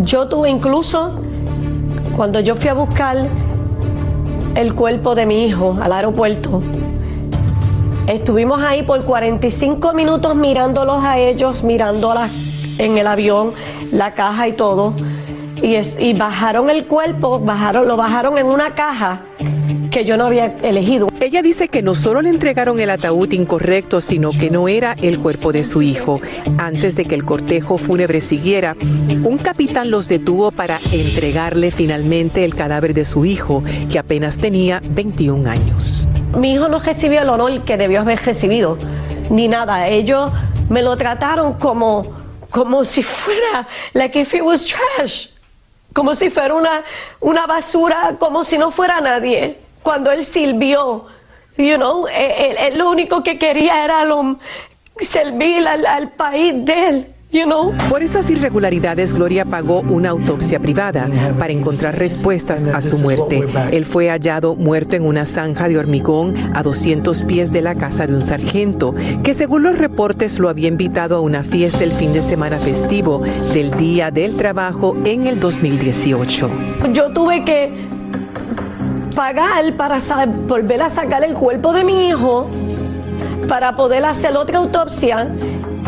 Yo 0.00 0.28
tuve 0.28 0.50
incluso, 0.50 1.18
cuando 2.14 2.40
yo 2.40 2.56
fui 2.56 2.68
a 2.68 2.74
buscar 2.74 3.26
el 4.54 4.74
cuerpo 4.74 5.14
de 5.14 5.26
mi 5.26 5.46
hijo 5.46 5.78
al 5.80 5.92
aeropuerto. 5.92 6.62
Estuvimos 8.06 8.60
ahí 8.62 8.82
por 8.82 9.04
45 9.04 9.92
minutos 9.94 10.34
mirándolos 10.34 11.02
a 11.04 11.18
ellos, 11.18 11.62
mirándolas 11.62 12.30
en 12.78 12.98
el 12.98 13.06
avión, 13.06 13.52
la 13.92 14.14
caja 14.14 14.48
y 14.48 14.52
todo. 14.52 14.94
Y, 15.62 15.76
y 15.76 16.14
bajaron 16.14 16.68
el 16.70 16.86
cuerpo, 16.86 17.38
bajaron, 17.38 17.86
lo 17.86 17.96
bajaron 17.96 18.36
en 18.38 18.46
una 18.46 18.74
caja 18.74 19.22
que 19.90 20.04
yo 20.04 20.16
no 20.16 20.26
había 20.26 20.46
elegido. 20.62 21.11
Ella 21.22 21.40
dice 21.40 21.68
que 21.68 21.82
no 21.82 21.94
solo 21.94 22.20
le 22.20 22.30
entregaron 22.30 22.80
el 22.80 22.90
ataúd 22.90 23.30
incorrecto, 23.30 24.00
sino 24.00 24.30
que 24.30 24.50
no 24.50 24.66
era 24.66 24.96
el 25.00 25.20
cuerpo 25.20 25.52
de 25.52 25.62
su 25.62 25.80
hijo. 25.80 26.20
Antes 26.58 26.96
de 26.96 27.04
que 27.04 27.14
el 27.14 27.24
cortejo 27.24 27.78
fúnebre 27.78 28.20
siguiera, 28.20 28.74
un 29.22 29.38
capitán 29.38 29.92
los 29.92 30.08
detuvo 30.08 30.50
para 30.50 30.80
entregarle 30.90 31.70
finalmente 31.70 32.44
el 32.44 32.56
cadáver 32.56 32.92
de 32.92 33.04
su 33.04 33.24
hijo, 33.24 33.62
que 33.88 34.00
apenas 34.00 34.38
tenía 34.38 34.82
21 34.82 35.48
años. 35.48 36.08
Mi 36.36 36.54
hijo 36.54 36.66
no 36.66 36.80
recibió 36.80 37.22
el 37.22 37.28
honor 37.28 37.62
que 37.62 37.76
debió 37.76 38.00
haber 38.00 38.18
recibido, 38.18 38.76
ni 39.30 39.46
nada. 39.46 39.86
Ellos 39.86 40.32
me 40.70 40.82
lo 40.82 40.96
trataron 40.96 41.52
como, 41.52 42.16
como 42.50 42.84
si 42.84 43.04
fuera, 43.04 43.68
like 43.92 44.18
if 44.20 44.34
it 44.34 44.42
was 44.42 44.66
trash, 44.66 45.28
como 45.92 46.16
si 46.16 46.30
fuera 46.30 46.52
una, 46.52 46.82
una 47.20 47.46
basura, 47.46 48.16
como 48.18 48.42
si 48.42 48.58
no 48.58 48.72
fuera 48.72 49.00
nadie 49.00 49.62
cuando 49.82 50.10
él 50.10 50.24
sirvió. 50.24 51.06
You 51.58 51.76
know, 51.76 52.06
él, 52.08 52.78
lo 52.78 52.90
único 52.90 53.22
que 53.22 53.38
quería 53.38 53.84
era 53.84 54.04
lo, 54.04 54.38
servir 55.00 55.66
al, 55.66 55.84
al 55.84 56.10
país 56.12 56.64
de 56.64 56.88
él. 56.88 57.06
You 57.32 57.44
know? 57.44 57.72
Por 57.88 58.02
esas 58.02 58.28
irregularidades, 58.28 59.14
Gloria 59.14 59.46
pagó 59.46 59.80
una 59.80 60.10
autopsia 60.10 60.60
privada 60.60 61.08
para 61.38 61.50
encontrar 61.50 61.98
respuestas 61.98 62.62
a 62.62 62.82
su 62.82 62.98
muerte. 62.98 63.46
Él 63.72 63.86
fue 63.86 64.10
hallado 64.10 64.54
muerto 64.54 64.96
en 64.96 65.06
una 65.06 65.24
zanja 65.24 65.66
de 65.66 65.78
hormigón 65.78 66.52
a 66.54 66.62
200 66.62 67.22
pies 67.22 67.50
de 67.50 67.62
la 67.62 67.74
casa 67.74 68.06
de 68.06 68.14
un 68.14 68.22
sargento, 68.22 68.94
que 69.22 69.32
según 69.32 69.62
los 69.62 69.78
reportes 69.78 70.38
lo 70.38 70.50
había 70.50 70.68
invitado 70.68 71.16
a 71.16 71.20
una 71.20 71.42
fiesta 71.42 71.84
el 71.84 71.92
fin 71.92 72.12
de 72.12 72.20
semana 72.20 72.58
festivo 72.58 73.22
del 73.54 73.70
Día 73.78 74.10
del 74.10 74.36
Trabajo 74.36 74.94
en 75.06 75.26
el 75.26 75.40
2018. 75.40 76.50
Yo 76.92 77.14
tuve 77.14 77.44
que 77.44 77.72
pagar 79.14 79.72
para 79.74 79.98
volver 80.46 80.82
a 80.82 80.90
sacar 80.90 81.22
el 81.24 81.34
cuerpo 81.34 81.72
de 81.72 81.84
mi 81.84 82.08
hijo, 82.08 82.48
para 83.48 83.76
poder 83.76 84.04
hacer 84.04 84.36
otra 84.36 84.58
autopsia 84.58 85.28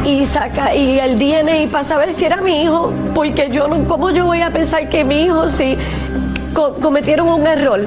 y 0.05 0.27
saca 0.27 0.75
y 0.75 0.99
el 0.99 1.19
DNA 1.19 1.71
para 1.71 1.85
saber 1.85 2.13
si 2.13 2.25
era 2.25 2.41
mi 2.41 2.63
hijo, 2.63 2.93
porque 3.15 3.49
yo 3.51 3.69
no, 3.69 3.87
¿cómo 3.89 4.11
yo 4.11 4.27
voy 4.27 4.41
a 4.41 4.51
pensar 4.51 4.89
que 4.89 5.05
mi 5.05 5.23
hijo 5.25 5.49
si 5.49 5.77
cometieron 6.81 7.29
un 7.29 7.47
error? 7.47 7.87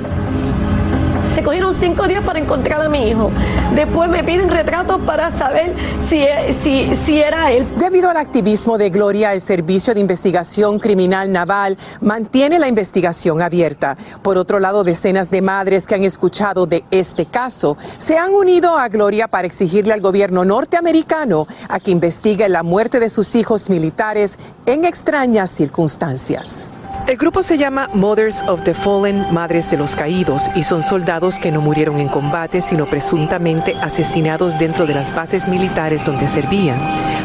Se 1.37 1.43
cogieron 1.43 1.75
cinco 1.75 2.07
días 2.07 2.23
para 2.23 2.39
encontrar 2.39 2.81
a 2.81 2.89
mi 2.89 3.09
hijo. 3.09 3.29
Después 3.75 4.09
me 4.09 4.23
piden 4.23 4.49
retratos 4.49 4.99
para 5.01 5.29
saber 5.29 5.71
si, 5.99 6.25
si, 6.51 6.95
si 6.95 7.21
era 7.21 7.51
él. 7.51 7.63
Debido 7.77 8.09
al 8.09 8.17
activismo 8.17 8.79
de 8.79 8.89
Gloria, 8.89 9.33
el 9.33 9.41
Servicio 9.41 9.93
de 9.93 9.99
Investigación 9.99 10.79
Criminal 10.79 11.31
Naval 11.31 11.77
mantiene 12.01 12.57
la 12.57 12.67
investigación 12.67 13.43
abierta. 13.43 13.97
Por 14.23 14.39
otro 14.39 14.57
lado, 14.57 14.83
decenas 14.83 15.29
de 15.29 15.43
madres 15.43 15.85
que 15.85 15.93
han 15.93 16.05
escuchado 16.05 16.65
de 16.65 16.85
este 16.89 17.27
caso 17.27 17.77
se 17.99 18.17
han 18.17 18.33
unido 18.33 18.75
a 18.75 18.87
Gloria 18.87 19.27
para 19.27 19.45
exigirle 19.45 19.93
al 19.93 20.01
gobierno 20.01 20.43
norteamericano 20.43 21.45
a 21.69 21.79
que 21.79 21.91
investigue 21.91 22.49
la 22.49 22.63
muerte 22.63 22.99
de 22.99 23.11
sus 23.11 23.35
hijos 23.35 23.69
militares 23.69 24.39
en 24.65 24.85
extrañas 24.85 25.51
circunstancias. 25.51 26.73
El 27.07 27.15
grupo 27.15 27.41
se 27.41 27.57
llama 27.57 27.87
Mothers 27.93 28.43
of 28.49 28.63
the 28.63 28.73
Fallen, 28.73 29.33
Madres 29.33 29.71
de 29.71 29.77
los 29.77 29.95
Caídos, 29.95 30.49
y 30.55 30.63
son 30.63 30.83
soldados 30.83 31.39
que 31.39 31.53
no 31.53 31.61
murieron 31.61 32.01
en 32.01 32.09
combate, 32.09 32.59
sino 32.59 32.85
presuntamente 32.85 33.73
asesinados 33.81 34.59
dentro 34.59 34.85
de 34.85 34.93
las 34.93 35.15
bases 35.15 35.47
militares 35.47 36.03
donde 36.03 36.27
servían. 36.27 36.77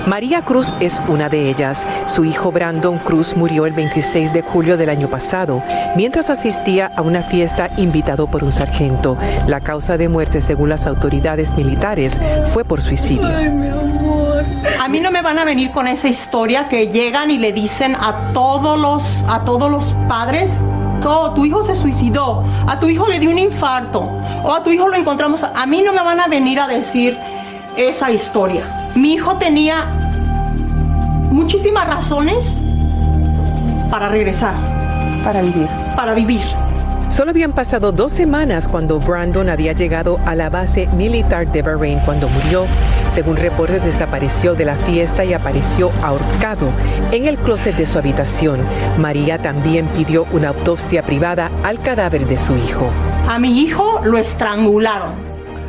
María 0.07 0.43
Cruz 0.43 0.73
es 0.79 1.03
una 1.09 1.29
de 1.29 1.51
ellas. 1.51 1.85
Su 2.07 2.25
hijo 2.25 2.53
Brandon 2.53 2.99
Cruz 3.01 3.37
murió 3.37 3.67
el 3.67 3.73
26 3.73 4.33
de 4.33 4.43
julio 4.43 4.77
del 4.77 4.89
año 4.89 5.09
pasado, 5.09 5.65
mientras 5.97 6.31
asistía 6.31 6.87
a 6.87 7.03
una 7.03 7.25
fiesta 7.25 7.69
invitado 7.77 8.29
por 8.29 8.45
un 8.45 8.53
sargento. 8.53 9.19
La 9.49 9.61
causa 9.61 9.99
de 9.99 10.09
muerte, 10.09 10.43
según 10.43 10.69
las 10.69 10.87
autoridades 10.87 11.57
militares, 11.57 12.21
fue 12.53 12.65
por 12.65 12.83
suicidio. 12.83 14.22
A 14.83 14.89
mí 14.89 14.99
no 14.99 15.13
me 15.13 15.23
van 15.23 15.39
a 15.39 15.45
venir 15.45 15.71
con 15.71 15.87
esa 15.87 16.09
historia 16.09 16.67
que 16.67 16.89
llegan 16.89 17.31
y 17.31 17.39
le 17.39 17.53
dicen 17.53 17.95
a 17.95 18.33
todos 18.33 18.77
los, 18.77 19.23
a 19.29 19.45
todos 19.45 19.71
los 19.71 19.93
padres, 20.09 20.61
oh, 21.07 21.31
tu 21.35 21.45
hijo 21.45 21.63
se 21.63 21.77
suicidó, 21.77 22.43
a 22.67 22.81
tu 22.81 22.89
hijo 22.89 23.07
le 23.07 23.21
dio 23.21 23.31
un 23.31 23.39
infarto, 23.39 24.01
o 24.43 24.53
a 24.53 24.65
tu 24.65 24.71
hijo 24.71 24.89
lo 24.89 24.97
encontramos. 24.97 25.45
A 25.45 25.67
mí 25.67 25.83
no 25.83 25.93
me 25.93 26.03
van 26.03 26.19
a 26.19 26.27
venir 26.27 26.59
a 26.59 26.67
decir 26.67 27.17
esa 27.77 28.11
historia. 28.11 28.91
Mi 28.97 29.13
hijo 29.13 29.37
tenía 29.37 29.85
muchísimas 31.31 31.87
razones 31.87 32.61
para 33.89 34.09
regresar. 34.09 34.57
Para 35.23 35.43
vivir. 35.43 35.69
Para 35.95 36.13
vivir. 36.13 36.43
Solo 37.13 37.31
habían 37.31 37.53
pasado 37.53 37.93
dos 37.93 38.11
semanas 38.11 38.69
cuando 38.69 38.99
Brandon 38.99 39.51
había 39.51 39.75
llegado 39.75 40.19
a 40.25 40.35
la 40.35 40.49
base 40.49 40.87
militar 40.97 41.47
de 41.53 41.61
Bahrein 41.61 41.99
cuando 42.07 42.27
murió. 42.31 42.65
Según 43.11 43.37
reportes, 43.37 43.85
desapareció 43.85 44.55
de 44.55 44.65
la 44.65 44.77
fiesta 44.77 45.23
y 45.23 45.35
apareció 45.35 45.93
ahorcado 46.03 46.73
en 47.11 47.27
el 47.27 47.37
closet 47.37 47.77
de 47.77 47.85
su 47.85 47.99
habitación. 47.99 48.61
María 48.97 49.37
también 49.37 49.89
pidió 49.89 50.27
una 50.33 50.49
autopsia 50.49 51.03
privada 51.03 51.51
al 51.63 51.83
cadáver 51.83 52.27
de 52.27 52.39
su 52.39 52.57
hijo. 52.57 52.89
A 53.29 53.39
mi 53.39 53.61
hijo 53.61 54.01
lo 54.05 54.17
estrangularon. 54.17 55.13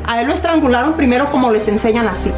A 0.08 0.22
él 0.22 0.28
lo 0.28 0.34
estrangularon 0.34 0.94
primero 0.94 1.30
como 1.30 1.52
les 1.52 1.68
enseñan 1.68 2.08
así, 2.08 2.32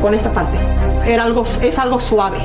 con 0.00 0.14
esta 0.14 0.30
parte. 0.30 0.58
Era 1.04 1.24
algo, 1.24 1.42
es 1.42 1.76
algo 1.76 1.98
suave. 1.98 2.38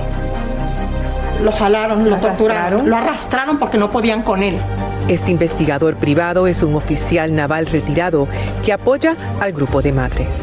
Lo 1.43 1.51
jalaron, 1.51 2.09
lo 2.09 2.17
torturaron, 2.17 2.89
lo 2.89 2.97
arrastraron 2.97 3.59
porque 3.59 3.77
no 3.77 3.91
podían 3.91 4.23
con 4.23 4.41
él. 4.41 4.59
Este 5.07 5.31
investigador 5.31 5.95
privado 5.95 6.47
es 6.47 6.63
un 6.63 6.75
oficial 6.75 7.33
naval 7.33 7.65
retirado 7.67 8.27
que 8.65 8.73
apoya 8.73 9.15
al 9.39 9.53
grupo 9.53 9.81
de 9.81 9.93
madres. 9.93 10.41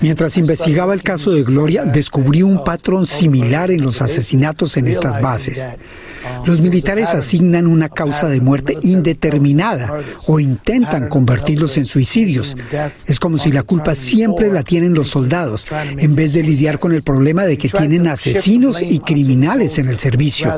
Mientras 0.00 0.36
investigaba 0.36 0.94
el 0.94 1.02
caso 1.02 1.32
de 1.32 1.42
Gloria, 1.42 1.84
descubrí 1.84 2.44
un 2.44 2.62
patrón 2.62 3.04
similar 3.04 3.72
en 3.72 3.82
los 3.82 4.00
asesinatos 4.00 4.76
en 4.76 4.86
estas 4.86 5.20
bases. 5.20 5.70
Los 6.44 6.60
militares 6.60 7.14
asignan 7.14 7.66
una 7.66 7.88
causa 7.88 8.28
de 8.28 8.40
muerte 8.40 8.76
indeterminada 8.82 10.00
o 10.26 10.40
intentan 10.40 11.08
convertirlos 11.08 11.76
en 11.76 11.86
suicidios. 11.86 12.56
Es 13.06 13.20
como 13.20 13.38
si 13.38 13.52
la 13.52 13.62
culpa 13.62 13.94
siempre 13.94 14.52
la 14.52 14.62
tienen 14.62 14.94
los 14.94 15.08
soldados, 15.08 15.66
en 15.96 16.14
vez 16.14 16.32
de 16.32 16.42
lidiar 16.42 16.78
con 16.78 16.92
el 16.92 17.02
problema 17.02 17.44
de 17.44 17.58
que 17.58 17.68
tienen 17.68 18.06
asesinos 18.08 18.82
y 18.82 18.98
criminales 19.00 19.78
en 19.78 19.88
el 19.88 19.98
servicio. 19.98 20.52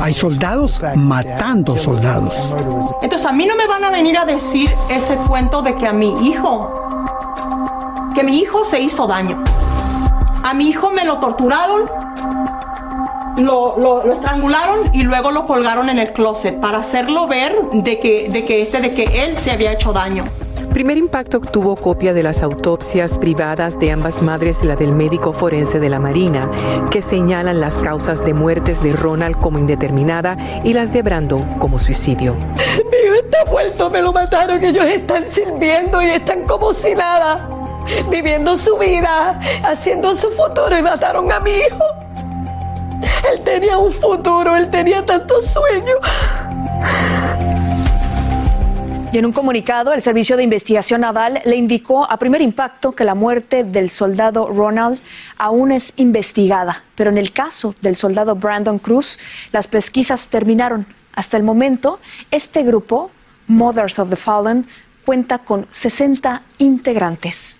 Hay 0.00 0.14
soldados 0.14 0.80
matando 0.96 1.76
soldados. 1.76 2.34
Entonces 3.02 3.26
a 3.26 3.32
mí 3.32 3.46
no 3.46 3.56
me 3.56 3.66
van 3.66 3.84
a 3.84 3.90
venir 3.90 4.18
a 4.18 4.24
decir 4.24 4.70
ese 4.88 5.16
cuento 5.16 5.62
de 5.62 5.74
que 5.76 5.86
a 5.86 5.92
mi 5.92 6.26
hijo, 6.26 6.72
que 8.14 8.22
mi 8.22 8.38
hijo 8.38 8.64
se 8.64 8.80
hizo 8.80 9.06
daño. 9.06 9.42
A 10.42 10.54
mi 10.54 10.68
hijo 10.68 10.90
me 10.90 11.04
lo 11.04 11.18
torturaron, 11.18 11.82
lo, 13.38 14.12
estrangularon 14.12 14.90
y 14.92 15.02
luego 15.02 15.30
lo 15.30 15.46
colgaron 15.46 15.88
en 15.88 15.98
el 15.98 16.12
closet 16.12 16.60
para 16.60 16.78
hacerlo 16.78 17.26
ver 17.26 17.54
de 17.72 17.98
que, 17.98 18.28
de 18.28 18.44
que 18.44 18.62
este, 18.62 18.80
de 18.80 18.94
que 18.94 19.24
él 19.24 19.36
se 19.36 19.50
había 19.50 19.72
hecho 19.72 19.92
daño. 19.92 20.24
Primer 20.72 20.98
Impacto 20.98 21.38
obtuvo 21.38 21.76
copia 21.76 22.12
de 22.12 22.22
las 22.22 22.42
autopsias 22.42 23.18
privadas 23.18 23.78
de 23.80 23.90
ambas 23.90 24.22
madres, 24.22 24.62
la 24.62 24.76
del 24.76 24.92
médico 24.92 25.32
forense 25.32 25.80
de 25.80 25.88
la 25.88 25.98
Marina, 25.98 26.50
que 26.90 27.02
señalan 27.02 27.58
las 27.58 27.78
causas 27.78 28.24
de 28.24 28.34
muertes 28.34 28.82
de 28.82 28.92
Ronald 28.92 29.38
como 29.38 29.58
indeterminada 29.58 30.36
y 30.62 30.74
las 30.74 30.92
de 30.92 31.02
Brandon 31.02 31.42
como 31.58 31.78
suicidio. 31.78 32.34
Mi 32.34 33.06
hijo 33.06 33.14
está 33.14 33.44
muerto, 33.50 33.90
me 33.90 34.02
lo 34.02 34.12
mataron, 34.12 34.62
ellos 34.62 34.84
están 34.84 35.26
sirviendo 35.26 36.00
y 36.02 36.10
están 36.10 36.44
como 36.44 36.72
si 36.72 36.94
nada, 36.94 37.48
viviendo 38.10 38.56
su 38.56 38.76
vida, 38.78 39.40
haciendo 39.64 40.14
su 40.14 40.30
futuro 40.30 40.78
y 40.78 40.82
mataron 40.82 41.32
a 41.32 41.40
mi 41.40 41.50
hijo. 41.50 41.97
Él 43.32 43.42
tenía 43.44 43.78
un 43.78 43.92
futuro, 43.92 44.56
él 44.56 44.68
tenía 44.70 45.04
tantos 45.04 45.46
sueños. 45.46 45.96
Y 49.10 49.16
en 49.16 49.24
un 49.24 49.32
comunicado, 49.32 49.94
el 49.94 50.02
Servicio 50.02 50.36
de 50.36 50.42
Investigación 50.42 51.00
Naval 51.00 51.40
le 51.46 51.56
indicó 51.56 52.04
a 52.10 52.18
primer 52.18 52.42
impacto 52.42 52.92
que 52.92 53.04
la 53.04 53.14
muerte 53.14 53.64
del 53.64 53.88
soldado 53.88 54.48
Ronald 54.48 55.00
aún 55.38 55.72
es 55.72 55.94
investigada. 55.96 56.82
Pero 56.94 57.08
en 57.08 57.16
el 57.16 57.32
caso 57.32 57.74
del 57.80 57.96
soldado 57.96 58.34
Brandon 58.34 58.78
Cruz, 58.78 59.18
las 59.50 59.66
pesquisas 59.66 60.26
terminaron. 60.26 60.86
Hasta 61.14 61.38
el 61.38 61.42
momento, 61.42 62.00
este 62.30 62.62
grupo, 62.62 63.10
Mothers 63.46 63.98
of 63.98 64.10
the 64.10 64.16
Fallen, 64.16 64.66
cuenta 65.06 65.38
con 65.38 65.66
60 65.70 66.42
integrantes. 66.58 67.56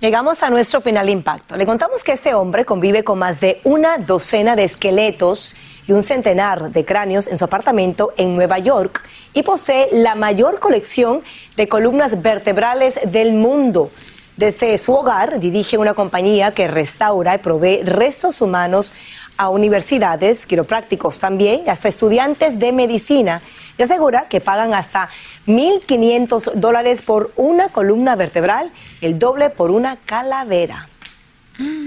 Llegamos 0.00 0.44
a 0.44 0.50
nuestro 0.50 0.80
final 0.80 1.10
impacto. 1.10 1.56
Le 1.56 1.66
contamos 1.66 2.04
que 2.04 2.12
este 2.12 2.32
hombre 2.32 2.64
convive 2.64 3.02
con 3.02 3.18
más 3.18 3.40
de 3.40 3.60
una 3.64 3.98
docena 3.98 4.54
de 4.54 4.62
esqueletos 4.62 5.56
y 5.88 5.92
un 5.92 6.04
centenar 6.04 6.70
de 6.70 6.84
cráneos 6.84 7.26
en 7.26 7.36
su 7.36 7.44
apartamento 7.44 8.12
en 8.16 8.36
Nueva 8.36 8.60
York 8.60 9.02
y 9.34 9.42
posee 9.42 9.88
la 9.90 10.14
mayor 10.14 10.60
colección 10.60 11.22
de 11.56 11.66
columnas 11.66 12.22
vertebrales 12.22 13.00
del 13.10 13.32
mundo. 13.32 13.90
Desde 14.36 14.78
su 14.78 14.94
hogar 14.94 15.40
dirige 15.40 15.78
una 15.78 15.94
compañía 15.94 16.52
que 16.52 16.68
restaura 16.68 17.34
y 17.34 17.38
provee 17.38 17.82
restos 17.82 18.40
humanos 18.40 18.92
a 19.36 19.48
universidades, 19.48 20.46
quiroprácticos 20.46 21.18
también, 21.18 21.68
hasta 21.68 21.88
estudiantes 21.88 22.60
de 22.60 22.70
medicina 22.70 23.42
y 23.78 23.82
asegura 23.82 24.26
que 24.28 24.40
pagan 24.40 24.74
hasta 24.74 25.08
1.500 25.46 26.54
dólares 26.54 27.00
por 27.02 27.32
una 27.36 27.68
columna 27.68 28.16
vertebral, 28.16 28.70
el 29.00 29.18
doble 29.18 29.48
por 29.48 29.70
una 29.70 29.96
calavera. 30.04 30.88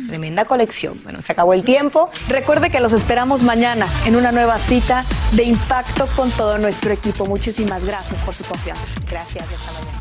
Tremenda 0.07 0.43
colección. 0.43 0.99
Bueno, 1.03 1.21
se 1.21 1.31
acabó 1.31 1.53
el 1.53 1.63
tiempo. 1.63 2.09
Recuerde 2.27 2.69
que 2.69 2.81
los 2.81 2.91
esperamos 2.91 3.41
mañana 3.41 3.87
en 4.05 4.17
una 4.17 4.33
nueva 4.33 4.57
cita 4.57 5.05
de 5.31 5.43
impacto 5.43 6.07
con 6.15 6.29
todo 6.31 6.57
nuestro 6.57 6.91
equipo. 6.91 7.25
Muchísimas 7.25 7.85
gracias 7.85 8.21
por 8.21 8.33
su 8.33 8.43
confianza. 8.43 8.83
Gracias 9.09 9.45
y 9.49 9.53
hasta 9.53 9.71
mañana. 9.71 10.00